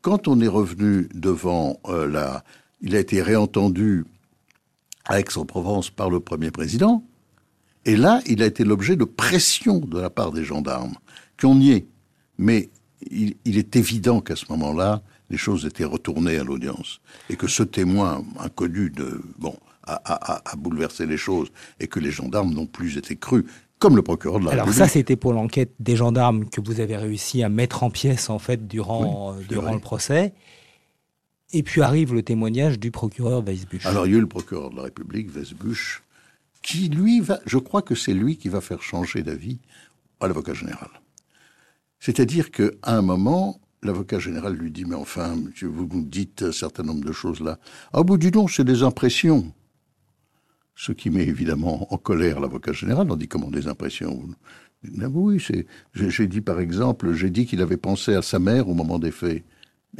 quand 0.00 0.28
on 0.28 0.40
est 0.40 0.48
revenu 0.48 1.08
devant 1.14 1.80
euh, 1.86 2.06
la... 2.06 2.44
Il 2.80 2.94
a 2.94 3.00
été 3.00 3.20
réentendu 3.20 4.04
à 5.06 5.18
Aix-en-Provence 5.18 5.90
par 5.90 6.10
le 6.10 6.20
premier 6.20 6.52
président. 6.52 7.04
Et 7.84 7.96
là, 7.96 8.20
il 8.26 8.42
a 8.42 8.46
été 8.46 8.64
l'objet 8.64 8.94
de 8.94 9.04
pression 9.04 9.78
de 9.78 9.98
la 9.98 10.10
part 10.10 10.30
des 10.30 10.44
gendarmes, 10.44 10.94
qui 11.36 11.46
ont 11.46 11.56
nié. 11.56 11.88
Mais 12.38 12.70
il, 13.10 13.36
est 13.44 13.76
évident 13.76 14.20
qu'à 14.20 14.36
ce 14.36 14.46
moment-là, 14.50 15.02
les 15.30 15.36
choses 15.36 15.66
étaient 15.66 15.84
retournées 15.84 16.38
à 16.38 16.44
l'audience 16.44 17.00
et 17.28 17.36
que 17.36 17.46
ce 17.46 17.62
témoin 17.62 18.24
inconnu 18.38 18.90
de 18.90 19.20
bon 19.38 19.56
a, 19.84 20.42
bouleversé 20.56 21.06
les 21.06 21.16
choses 21.16 21.48
et 21.80 21.86
que 21.86 21.98
les 21.98 22.10
gendarmes 22.10 22.52
n'ont 22.52 22.66
plus 22.66 22.96
été 22.96 23.16
crus 23.16 23.44
comme 23.78 23.96
le 23.96 24.02
procureur 24.02 24.40
de 24.40 24.46
la 24.46 24.52
Alors 24.52 24.72
ça, 24.72 24.88
c'était 24.88 25.16
pour 25.16 25.32
l'enquête 25.32 25.72
des 25.78 25.96
gendarmes 25.96 26.48
que 26.50 26.60
vous 26.60 26.80
avez 26.80 26.96
réussi 26.96 27.42
à 27.42 27.48
mettre 27.48 27.84
en 27.84 27.90
pièces 27.90 28.28
en 28.28 28.38
fait 28.38 28.66
durant 28.66 29.34
euh, 29.34 29.40
durant 29.48 29.72
le 29.72 29.80
procès. 29.80 30.34
Et 31.52 31.62
puis 31.62 31.80
arrive 31.80 32.12
le 32.12 32.22
témoignage 32.22 32.78
du 32.78 32.90
procureur 32.90 33.42
Weisbusch. 33.42 33.86
Alors 33.86 34.06
il 34.06 34.12
y 34.12 34.14
a 34.14 34.18
eu 34.18 34.20
le 34.20 34.26
procureur 34.26 34.70
de 34.70 34.76
la 34.76 34.82
République 34.82 35.30
Weisbusch 35.30 36.02
qui 36.62 36.88
lui 36.88 37.20
va, 37.20 37.40
je 37.46 37.56
crois 37.56 37.80
que 37.80 37.94
c'est 37.94 38.12
lui 38.12 38.36
qui 38.36 38.48
va 38.48 38.60
faire 38.60 38.82
changer 38.82 39.22
d'avis 39.22 39.58
à 40.20 40.26
l'avocat 40.26 40.52
général. 40.52 40.90
C'est-à-dire 42.00 42.50
qu'à 42.50 42.70
un 42.84 43.02
moment, 43.02 43.60
l'avocat 43.82 44.18
général 44.18 44.54
lui 44.54 44.70
dit, 44.70 44.84
mais 44.84 44.94
enfin, 44.94 45.36
vous 45.62 45.88
nous 45.92 46.04
dites 46.04 46.42
un 46.42 46.52
certain 46.52 46.82
nombre 46.82 47.04
de 47.04 47.12
choses 47.12 47.40
là. 47.40 47.58
Ah, 47.92 48.02
bout 48.02 48.18
du 48.18 48.30
nom, 48.30 48.48
c'est 48.48 48.64
des 48.64 48.82
impressions. 48.82 49.52
Ce 50.74 50.92
qui 50.92 51.10
met 51.10 51.26
évidemment 51.26 51.92
en 51.92 51.96
colère 51.96 52.40
l'avocat 52.40 52.72
général. 52.72 53.10
On 53.10 53.16
dit, 53.16 53.26
comment 53.26 53.50
des 53.50 53.66
impressions 53.66 54.28
ah, 55.00 55.08
Oui, 55.08 55.42
c'est, 55.44 55.66
j'ai 55.94 56.28
dit 56.28 56.40
par 56.40 56.60
exemple, 56.60 57.12
j'ai 57.14 57.30
dit 57.30 57.46
qu'il 57.46 57.60
avait 57.62 57.76
pensé 57.76 58.14
à 58.14 58.22
sa 58.22 58.38
mère 58.38 58.68
au 58.68 58.74
moment 58.74 58.98
des 58.98 59.10
faits. 59.10 59.42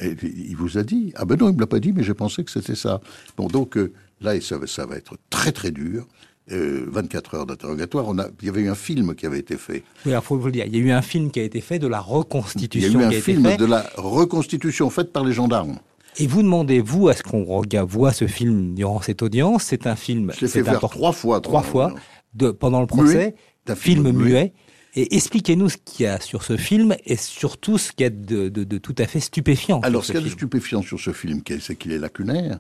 Il 0.01 0.55
vous 0.55 0.79
a 0.79 0.83
dit 0.83 1.13
Ah 1.17 1.25
ben 1.25 1.37
non, 1.37 1.49
il 1.49 1.55
me 1.55 1.61
l'a 1.61 1.67
pas 1.67 1.81
dit, 1.81 1.93
mais 1.93 2.05
j'ai 2.05 2.15
pensé 2.15 2.45
que 2.45 2.51
c'était 2.51 2.75
ça. 2.75 3.01
Bon, 3.37 3.49
donc 3.49 3.77
euh, 3.77 3.93
là, 4.21 4.39
ça 4.41 4.87
va 4.87 4.97
être 4.97 5.17
très 5.31 5.51
très 5.51 5.71
dur. 5.71 6.07
24 6.51 7.35
euh, 7.35 7.39
heures 7.39 7.47
d'interrogatoire. 7.47 8.07
il 8.41 8.47
y 8.47 8.49
avait 8.49 8.63
eu 8.63 8.69
un 8.69 8.75
film 8.75 9.15
qui 9.15 9.27
avait 9.27 9.39
été 9.39 9.57
fait. 9.57 9.83
Oui, 10.07 10.13
il 10.13 10.21
faut 10.23 10.37
vous 10.37 10.47
le 10.47 10.53
dire. 10.53 10.67
Il 10.67 10.77
y 10.77 10.81
a 10.81 10.83
eu 10.83 10.91
un 10.91 11.03
film 11.03 11.31
qui 11.31 11.41
a 11.41 11.43
été 11.43 11.61
fait 11.61 11.79
de 11.79 11.87
la 11.87 12.01
reconstitution. 12.01 13.01
Il 13.01 13.03
y 13.03 13.05
a 13.05 13.13
eu 13.13 13.19
un 13.19 13.21
film 13.21 13.57
de 13.57 13.65
la 13.65 13.85
reconstitution 13.97 14.91
faite 14.91 15.13
par 15.13 15.25
les 15.25 15.33
gendarmes. 15.33 15.79
Et 16.19 16.27
vous 16.27 16.43
demandez, 16.43 16.81
vous, 16.81 17.09
à 17.09 17.15
ce 17.15 17.23
qu'on 17.23 17.45
voit 17.85 18.13
ce 18.13 18.27
film 18.27 18.75
durant 18.75 19.01
cette 19.01 19.23
audience? 19.23 19.65
C'est 19.65 19.87
un 19.87 19.97
film. 19.97 20.33
Je 20.37 20.47
l'ai 20.47 20.51
fait 20.51 20.63
voir 20.63 20.81
trois 20.81 21.13
fois. 21.13 21.41
Trois 21.41 21.63
fois 21.63 21.95
de, 22.35 22.51
pendant 22.51 22.81
le 22.81 22.87
procès. 22.87 23.35
Un 23.69 23.75
film, 23.77 24.11
muet. 24.13 24.53
Et 24.95 25.15
expliquez-nous 25.15 25.69
ce 25.69 25.77
qu'il 25.77 26.07
y 26.07 26.09
a 26.09 26.19
sur 26.19 26.43
ce 26.43 26.57
film 26.57 26.97
et 27.05 27.17
surtout 27.17 27.77
ce 27.77 27.93
qu'il 27.93 28.05
y 28.05 28.07
a 28.07 28.11
de, 28.11 28.79
tout 28.79 28.95
à 28.99 29.07
fait 29.07 29.21
stupéfiant. 29.21 29.81
Alors, 29.81 30.05
ce 30.05 30.13
qu'il 30.13 30.21
y 30.21 30.25
a 30.25 30.27
de 30.27 30.33
stupéfiant 30.33 30.83
sur 30.83 30.99
ce 30.99 31.13
film, 31.13 31.43
c'est 31.61 31.77
qu'il 31.77 31.93
est 31.93 31.99
lacunaire. 31.99 32.59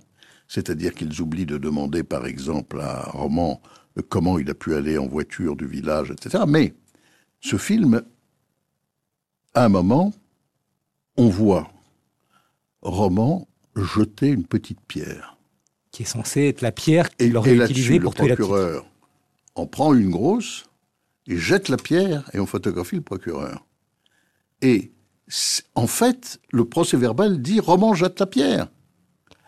C'est-à-dire 0.48 0.94
qu'ils 0.94 1.20
oublient 1.20 1.46
de 1.46 1.58
demander, 1.58 2.02
par 2.02 2.26
exemple, 2.26 2.80
à 2.80 3.02
Roman 3.10 3.60
comment 4.08 4.38
il 4.38 4.48
a 4.50 4.54
pu 4.54 4.74
aller 4.74 4.96
en 4.96 5.06
voiture 5.06 5.56
du 5.56 5.66
village, 5.66 6.10
etc. 6.10 6.44
Mais 6.46 6.74
ce 7.40 7.56
film, 7.56 8.02
à 9.54 9.64
un 9.64 9.68
moment, 9.68 10.12
on 11.16 11.28
voit 11.28 11.70
Roman 12.82 13.48
jeter 13.76 14.28
une 14.28 14.44
petite 14.44 14.80
pierre. 14.86 15.36
Qui 15.90 16.02
est 16.02 16.06
censée 16.06 16.46
être 16.46 16.60
la 16.60 16.72
pierre 16.72 17.10
qu'il 17.10 17.36
aurait 17.36 17.56
utilisée 17.56 18.00
pour 18.00 18.14
tuer 18.14 18.28
le 18.28 18.36
procureur 18.36 18.86
en 19.58 19.66
prend 19.66 19.92
une 19.92 20.10
grosse, 20.10 20.66
et 21.26 21.36
jette 21.36 21.68
la 21.68 21.76
pierre, 21.76 22.30
et 22.32 22.38
on 22.38 22.46
photographie 22.46 22.96
le 22.96 23.02
procureur. 23.02 23.66
Et 24.62 24.92
en 25.74 25.86
fait, 25.86 26.40
le 26.52 26.64
procès 26.64 26.96
verbal 26.96 27.42
dit 27.42 27.60
Roman 27.60 27.92
jette 27.94 28.20
la 28.20 28.26
pierre. 28.26 28.68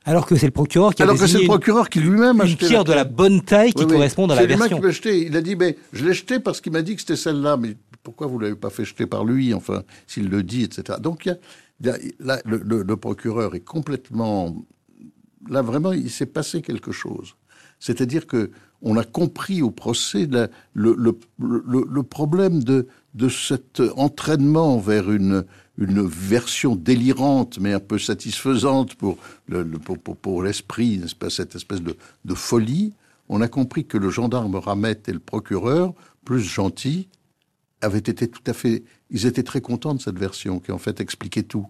Alors 0.04 0.26
que 0.26 0.36
c'est 0.36 0.46
le 0.46 0.52
procureur 0.52 0.94
qui 0.94 1.02
a 1.02 1.04
Alors 1.04 1.18
que 1.18 1.26
c'est 1.26 1.40
le 1.40 1.46
procureur 1.46 1.88
qui 1.88 2.00
lui-même 2.00 2.40
a 2.40 2.46
une 2.46 2.56
pierre 2.56 2.84
de 2.84 2.92
la 2.92 3.04
bonne 3.04 3.42
taille 3.42 3.72
qui 3.72 3.86
correspond 3.86 4.28
à 4.28 4.34
la 4.34 4.46
version. 4.46 4.80
Qui 4.80 4.92
jeté. 4.92 5.26
Il 5.26 5.36
a 5.36 5.42
dit, 5.42 5.56
mais 5.56 5.76
je 5.92 6.04
l'ai 6.04 6.14
jeté 6.14 6.40
parce 6.40 6.60
qu'il 6.60 6.72
m'a 6.72 6.82
dit 6.82 6.94
que 6.94 7.00
c'était 7.00 7.16
celle-là. 7.16 7.56
Mais 7.56 7.76
pourquoi 8.02 8.26
vous 8.26 8.38
l'avez 8.38 8.54
pas 8.54 8.70
fait 8.70 8.84
jeter 8.84 9.06
par 9.06 9.24
lui 9.24 9.52
Enfin, 9.52 9.82
s'il 10.06 10.28
le 10.28 10.42
dit, 10.42 10.64
etc. 10.64 10.98
Donc, 11.00 11.28
là, 11.80 12.38
le, 12.44 12.94
procureur 12.96 13.54
est 13.54 13.60
complètement. 13.60 14.56
Là, 15.48 15.62
vraiment, 15.62 15.92
il 15.92 16.10
s'est 16.10 16.26
passé 16.26 16.62
quelque 16.62 16.92
chose. 16.92 17.34
C'est-à-dire 17.78 18.26
que 18.26 18.50
on 18.82 18.96
a 18.96 19.04
compris 19.04 19.60
au 19.60 19.70
procès 19.70 20.26
le, 20.72 20.96
le, 20.96 22.02
problème 22.02 22.64
de, 22.64 22.86
de 23.14 23.28
cet 23.28 23.82
entraînement 23.96 24.78
vers 24.78 25.10
une, 25.10 25.44
une 25.80 26.06
version 26.06 26.76
délirante 26.76 27.58
mais 27.58 27.72
un 27.72 27.80
peu 27.80 27.98
satisfaisante 27.98 28.94
pour 28.94 29.18
le, 29.48 29.64
pour, 29.64 29.98
pour, 29.98 30.42
l'esprit, 30.42 30.98
n'est-ce 30.98 31.16
pas, 31.16 31.30
cette 31.30 31.56
espèce 31.56 31.80
de, 31.82 32.34
folie, 32.34 32.92
on 33.28 33.40
a 33.40 33.48
compris 33.48 33.86
que 33.86 33.96
le 33.96 34.10
gendarme 34.10 34.56
Ramette 34.56 35.08
et 35.08 35.12
le 35.12 35.18
procureur, 35.18 35.94
plus 36.24 36.40
gentils, 36.40 37.08
avaient 37.80 37.98
été 37.98 38.28
tout 38.28 38.42
à 38.46 38.52
fait, 38.52 38.84
ils 39.08 39.26
étaient 39.26 39.42
très 39.42 39.62
contents 39.62 39.94
de 39.94 40.00
cette 40.00 40.18
version 40.18 40.60
qui 40.60 40.70
en 40.70 40.78
fait 40.78 41.00
expliquait 41.00 41.42
tout. 41.42 41.66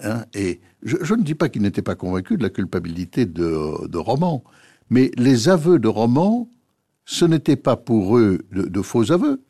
Hein. 0.00 0.24
et 0.32 0.60
je, 0.82 1.14
ne 1.14 1.22
dis 1.22 1.34
pas 1.34 1.50
qu'ils 1.50 1.60
n'étaient 1.60 1.82
pas 1.82 1.94
convaincus 1.94 2.38
de 2.38 2.42
la 2.42 2.48
culpabilité 2.48 3.26
de, 3.26 3.86
de 3.86 3.98
Roman, 3.98 4.42
mais 4.88 5.10
les 5.16 5.50
aveux 5.50 5.78
de 5.78 5.86
Roman, 5.86 6.48
ce 7.04 7.26
n'était 7.26 7.56
pas 7.56 7.76
pour 7.76 8.16
eux 8.16 8.38
de, 8.50 8.62
de 8.62 8.82
faux 8.82 9.12
aveux. 9.12 9.42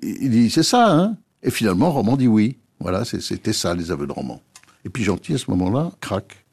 Il 0.00 0.30
dit 0.30 0.50
c'est 0.50 0.62
ça, 0.62 0.92
hein 0.92 1.16
Et 1.42 1.50
finalement, 1.50 1.90
Roman 1.90 2.16
dit 2.16 2.28
oui. 2.28 2.58
Voilà, 2.80 3.04
c'était 3.04 3.52
ça, 3.52 3.74
les 3.74 3.90
aveux 3.90 4.06
de 4.06 4.12
Roman. 4.12 4.40
Et 4.84 4.88
puis 4.88 5.04
Gentil, 5.04 5.34
à 5.34 5.38
ce 5.38 5.50
moment-là, 5.50 5.92
craque. 6.00 6.44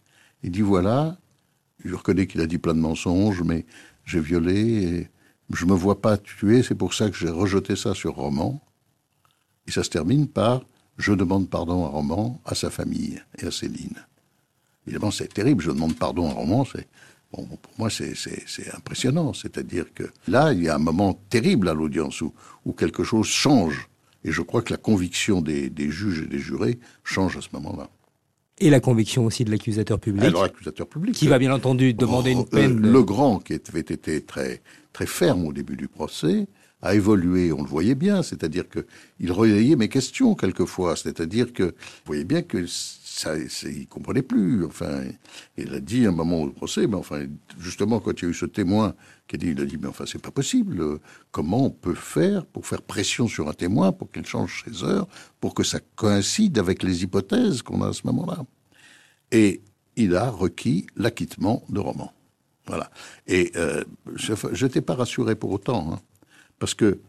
Il 0.44 0.52
dit 0.52 0.62
voilà, 0.62 1.18
je 1.84 1.94
reconnais 1.94 2.28
qu'il 2.28 2.42
a 2.42 2.48
dit 2.48 2.58
plein 2.58 2.74
de 2.74 2.80
mensonges, 2.80 3.42
mais 3.44 3.66
j'ai 4.06 4.20
violé 4.20 4.84
et 4.84 5.10
je 5.54 5.66
me 5.66 5.74
vois 5.74 6.02
pas 6.02 6.18
tuer, 6.18 6.64
c'est 6.64 6.76
pour 6.76 6.94
ça 6.94 7.10
que 7.10 7.16
j'ai 7.16 7.30
rejeté 7.30 7.76
ça 7.76 7.94
sur 7.94 8.16
Roman. 8.16 8.62
Et 9.68 9.72
ça 9.72 9.84
se 9.84 9.90
termine 9.90 10.28
par 10.28 10.62
je 10.98 11.14
demande 11.14 11.50
pardon 11.50 11.86
à 11.86 11.90
Roman, 11.90 12.40
à 12.46 12.56
sa 12.56 12.70
famille 12.70 13.22
et 13.40 13.46
à 13.46 13.52
Céline. 13.52 14.06
Évidemment, 14.86 15.12
c'est 15.12 15.34
terrible, 15.34 15.64
je 15.64 15.72
demande 15.72 15.96
pardon 15.96 16.30
à 16.30 16.34
Roman, 16.34 16.66
c'est 16.66 16.88
Bon, 17.32 17.46
pour 17.46 17.74
moi, 17.78 17.90
c'est 17.90 18.76
impressionnant. 18.76 19.34
C'est-à-dire 19.34 19.94
que 19.94 20.04
là, 20.28 20.52
il 20.52 20.64
y 20.64 20.70
a 20.70 20.76
un 20.76 20.80
moment 20.80 21.14
terrible 21.30 21.70
à 21.70 21.74
l'audience 21.74 22.22
où, 22.22 22.34
où 22.66 22.74
quelque 22.74 23.04
chose 23.04 23.28
change. 23.28 23.88
Et 24.24 24.32
je 24.32 24.42
crois 24.42 24.62
que 24.62 24.72
la 24.72 24.78
conviction 24.78 25.42
des, 25.42 25.70
des 25.70 25.90
juges 25.90 26.22
et 26.22 26.28
des 26.28 26.40
jurés 26.40 26.80
change 27.04 27.38
à 27.38 27.42
ce 27.42 27.50
moment-là. 27.54 27.90
Et 28.60 28.70
la 28.70 28.80
conviction 28.80 29.26
aussi 29.26 29.44
de 29.44 29.50
l'accusateur 29.50 30.00
public. 30.00 30.24
Alors, 30.24 30.44
l'accusateur 30.44 30.88
public. 30.88 31.16
Qui 31.16 31.28
va 31.28 31.40
bien 31.40 31.52
entendu 31.52 31.96
demander 31.96 32.32
une 32.32 32.40
oh, 32.40 32.46
peine. 32.46 32.80
Le 32.80 33.04
grand, 33.04 33.40
qui 33.40 33.54
avait 33.54 33.80
été 33.80 34.22
très, 34.22 34.62
très 34.94 35.08
ferme 35.08 35.48
au 35.48 35.54
début 35.54 35.76
du 35.76 35.88
procès, 35.88 36.48
a 36.84 36.96
évolué, 36.96 37.52
on 37.52 37.62
le 37.62 37.68
voyait 37.68 37.96
bien, 37.96 38.24
c'est-à-dire 38.24 38.66
qu'il 38.70 39.32
relayait 39.32 39.76
mes 39.76 39.90
questions 39.90 40.36
quelquefois, 40.36 40.96
c'est-à-dire 40.96 41.54
que 41.54 41.64
vous 41.64 41.72
voyez 42.06 42.24
bien 42.24 42.42
que 42.42 42.66
ça, 42.68 43.36
il 43.38 43.88
comprenait 43.88 44.22
plus. 44.22 44.66
Enfin, 44.66 45.02
il 45.58 45.74
a 45.74 45.80
dit 45.80 46.06
à 46.06 46.10
un 46.10 46.12
moment 46.12 46.42
au 46.42 46.50
procès, 46.50 46.88
mais 46.88 46.96
enfin, 46.96 47.26
justement, 47.60 48.00
quand 48.00 48.20
il 48.22 48.26
y 48.26 48.28
a 48.28 48.32
eu 48.32 48.34
ce 48.34 48.46
témoin 48.46 48.96
il 49.39 49.62
a 49.62 49.65
dit, 49.65 49.78
mais 49.78 49.88
enfin, 49.88 50.06
c'est 50.08 50.22
pas 50.22 50.32
possible. 50.32 51.00
Comment 51.32 51.65
on 51.65 51.70
peut 51.70 51.96
faire 51.96 52.46
pour 52.46 52.65
faire 52.65 52.82
pression 52.82 53.28
sur 53.28 53.48
un 53.48 53.54
témoin 53.54 53.91
pour 53.91 54.12
qu'il 54.12 54.26
change 54.26 54.63
ses 54.65 54.84
heures, 54.84 55.08
pour 55.39 55.54
que 55.54 55.63
ça 55.63 55.80
coïncide 55.96 56.58
avec 56.58 56.84
les 56.84 57.04
hypothèses 57.04 57.62
qu'on 57.62 57.82
a 57.82 57.89
à 57.89 57.94
ce 57.94 58.06
moment-là? 58.08 58.46
Et 59.32 59.62
il 59.96 60.15
a 60.15 60.30
requis 60.30 60.88
l'acquittement 60.96 61.63
de 61.70 61.80
Roman. 61.80 62.13
Voilà. 62.67 62.91
Et 63.28 63.52
euh, 63.56 63.84
je 64.15 64.65
n'étais 64.65 64.82
pas 64.82 64.96
rassuré 64.96 65.36
pour 65.36 65.52
autant, 65.52 65.94
hein, 65.94 66.00
parce 66.60 66.74
que 66.74 67.00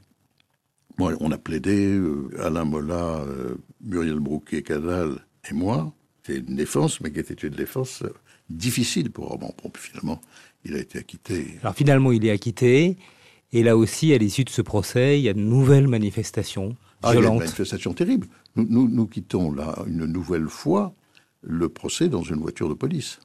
moi, 0.98 1.14
on 1.20 1.30
a 1.30 1.38
plaidé, 1.38 1.94
euh, 1.94 2.30
Alain 2.38 2.64
Mola, 2.64 3.20
euh, 3.20 3.54
Muriel 3.80 4.20
Brouquet, 4.20 4.62
Cadal 4.62 5.24
et 5.50 5.54
moi, 5.54 5.92
c'était 6.22 6.40
une 6.40 6.56
défense, 6.56 7.00
mais 7.00 7.11
qui 7.11 7.20
était 7.20 7.35
une 7.35 7.54
défense 7.54 8.02
euh, 8.02 8.12
difficile 8.50 9.11
pour 9.11 9.28
Roman 9.28 9.54
Pompe. 9.56 9.78
Finalement, 9.78 10.20
il 10.64 10.75
a 10.75 10.79
été 10.79 10.98
acquitté. 10.98 11.59
Alors 11.62 11.75
finalement, 11.75 12.12
il 12.12 12.25
est 12.25 12.31
acquitté. 12.31 12.96
Et 13.53 13.62
là 13.62 13.77
aussi, 13.77 14.12
à 14.14 14.18
l'issue 14.18 14.44
de 14.44 14.51
ce 14.51 14.62
procès, 14.62 15.18
il 15.18 15.22
y 15.22 15.29
a 15.29 15.35
de 15.35 15.40
nouvelles 15.40 15.88
manifestations 15.88 16.77
ah, 17.03 17.12
violentes. 17.12 17.22
Il 17.22 17.25
y 17.25 17.27
a 17.27 17.33
une 17.33 17.38
manifestation 17.40 17.92
terrible. 17.92 18.27
Nous, 18.57 18.66
nous, 18.68 18.88
nous, 18.88 19.07
quittons 19.07 19.53
là 19.53 19.77
une 19.87 20.07
nouvelle 20.07 20.48
fois 20.48 20.94
le 21.42 21.68
procès 21.68 22.09
dans 22.09 22.22
une 22.22 22.40
voiture 22.40 22.68
de 22.68 22.75
police. 22.75 23.18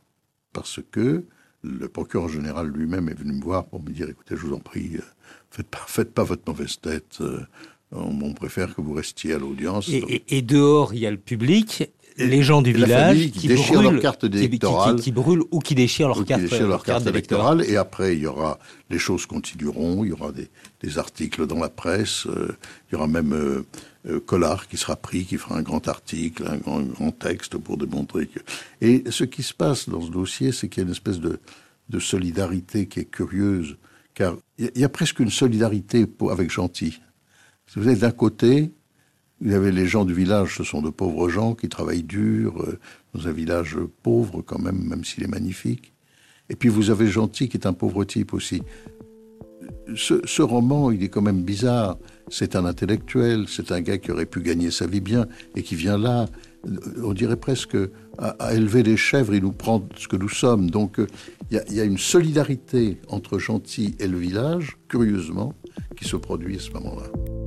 Parce 0.53 0.79
que 0.91 1.23
le 1.63 1.87
procureur 1.87 2.29
général 2.29 2.67
lui-même 2.67 3.09
est 3.09 3.17
venu 3.17 3.33
me 3.33 3.41
voir 3.41 3.65
pour 3.65 3.81
me 3.81 3.89
dire, 3.89 4.09
écoutez, 4.09 4.35
je 4.35 4.41
vous 4.41 4.53
en 4.53 4.59
prie, 4.59 4.97
euh, 4.97 5.01
faites 5.49 5.67
pas, 5.67 5.83
faites 5.87 6.13
pas 6.13 6.23
votre 6.23 6.43
mauvaise 6.47 6.79
tête. 6.79 7.19
Euh, 7.21 7.41
on, 7.91 8.33
préfère 8.33 8.75
que 8.75 8.81
vous 8.81 8.93
restiez 8.93 9.33
à 9.33 9.37
l'audience. 9.37 9.89
et, 9.89 10.41
dehors, 10.41 10.93
il 10.93 10.99
y 10.99 11.05
a 11.05 11.11
le 11.11 11.17
public 11.17 11.89
les 12.17 12.41
gens 12.41 12.61
du 12.61 12.73
village 12.73 13.31
qui, 13.31 13.47
déchirent 13.47 13.81
leur 13.81 13.99
carte 13.99 14.23
électorale, 14.23 14.99
qui, 14.99 15.11
brûlent 15.11 15.43
ou 15.51 15.59
qui 15.59 15.75
déchirent 15.75 16.07
leur 16.07 16.25
carte, 16.25 16.51
leur 16.59 16.83
carte, 16.83 17.07
électorale. 17.07 17.63
Et 17.67 17.77
après, 17.77 18.13
il 18.13 18.21
y 18.21 18.27
aura 18.27 18.59
les 18.89 18.99
choses 18.99 19.25
continueront. 19.25 20.03
Il 20.03 20.09
y 20.09 20.13
aura 20.13 20.31
des, 20.31 20.97
articles 20.97 21.45
dans 21.45 21.59
la 21.59 21.69
presse. 21.69 22.25
Euh, 22.27 22.55
il 22.89 22.93
y 22.93 22.95
aura 22.95 23.07
même 23.07 23.33
euh, 23.33 23.65
euh, 24.07 24.19
Collard 24.19 24.67
qui 24.67 24.77
sera 24.77 24.95
pris, 24.95 25.25
qui 25.25 25.37
fera 25.37 25.57
un 25.57 25.61
grand 25.61 25.87
article, 25.87 26.45
un 26.47 26.57
grand, 26.57 27.11
texte 27.11 27.57
pour 27.57 27.77
démontrer 27.77 28.27
que. 28.27 28.39
Et 28.81 29.03
ce 29.09 29.23
qui 29.23 29.43
se 29.43 29.53
passe 29.53 29.89
dans 29.89 30.01
ce 30.01 30.09
dossier, 30.09 30.51
c'est 30.51 30.69
qu'il 30.69 30.81
y 30.81 30.85
a 30.85 30.87
une 30.87 30.93
espèce 30.93 31.19
de, 31.19 31.39
de 31.89 31.99
solidarité 31.99 32.87
qui 32.87 33.01
est 33.01 33.05
curieuse, 33.05 33.77
car 34.13 34.35
il 34.57 34.71
y, 34.75 34.83
a 34.83 34.89
presque 34.89 35.19
une 35.19 35.29
solidarité 35.29 36.05
avec 36.29 36.49
Gentil. 36.49 36.99
Vous 37.75 37.89
êtes 37.89 37.99
d'un 37.99 38.11
côté, 38.11 38.71
il 39.41 39.51
y 39.51 39.53
avait 39.53 39.71
les 39.71 39.85
gens 39.85 40.05
du 40.05 40.13
village, 40.13 40.57
ce 40.57 40.63
sont 40.63 40.81
de 40.81 40.89
pauvres 40.89 41.29
gens 41.29 41.53
qui 41.53 41.69
travaillent 41.69 42.03
dur, 42.03 42.61
euh, 42.61 42.79
dans 43.13 43.27
un 43.27 43.31
village 43.31 43.77
pauvre 44.03 44.41
quand 44.41 44.59
même, 44.59 44.83
même 44.83 45.03
s'il 45.03 45.23
est 45.23 45.29
magnifique. 45.29 45.93
Et 46.49 46.55
puis 46.55 46.69
vous 46.69 46.89
avez 46.89 47.07
Gentil 47.07 47.49
qui 47.49 47.57
est 47.57 47.67
un 47.67 47.73
pauvre 47.73 48.03
type 48.03 48.33
aussi. 48.33 48.63
Ce, 49.95 50.41
roman, 50.41 50.91
il 50.91 51.03
est 51.03 51.09
quand 51.09 51.21
même 51.21 51.43
bizarre. 51.43 51.97
C'est 52.29 52.55
un 52.55 52.65
intellectuel, 52.65 53.45
c'est 53.47 53.71
un 53.71 53.81
gars 53.81 53.97
qui 53.97 54.11
aurait 54.11 54.25
pu 54.25 54.41
gagner 54.41 54.69
sa 54.69 54.85
vie 54.85 54.99
bien 54.99 55.27
et 55.55 55.63
qui 55.63 55.75
vient 55.75 55.97
là, 55.97 56.25
on 57.03 57.13
dirait 57.13 57.37
presque, 57.37 57.77
à, 58.17 58.53
élever 58.53 58.83
les 58.83 58.97
chèvres, 58.97 59.33
il 59.33 59.43
nous 59.43 59.51
prend 59.51 59.87
ce 59.95 60.07
que 60.07 60.17
nous 60.17 60.29
sommes. 60.29 60.69
Donc 60.69 60.99
euh, 60.99 61.07
il 61.51 61.61
y, 61.69 61.75
y, 61.75 61.79
a 61.79 61.85
une 61.85 61.97
solidarité 61.97 62.99
entre 63.07 63.39
Gentil 63.39 63.95
et 63.99 64.07
le 64.07 64.17
village, 64.17 64.77
curieusement, 64.87 65.53
qui 65.95 66.05
se 66.05 66.17
produit 66.17 66.57
à 66.57 66.59
ce 66.59 66.71
moment-là. 66.71 67.46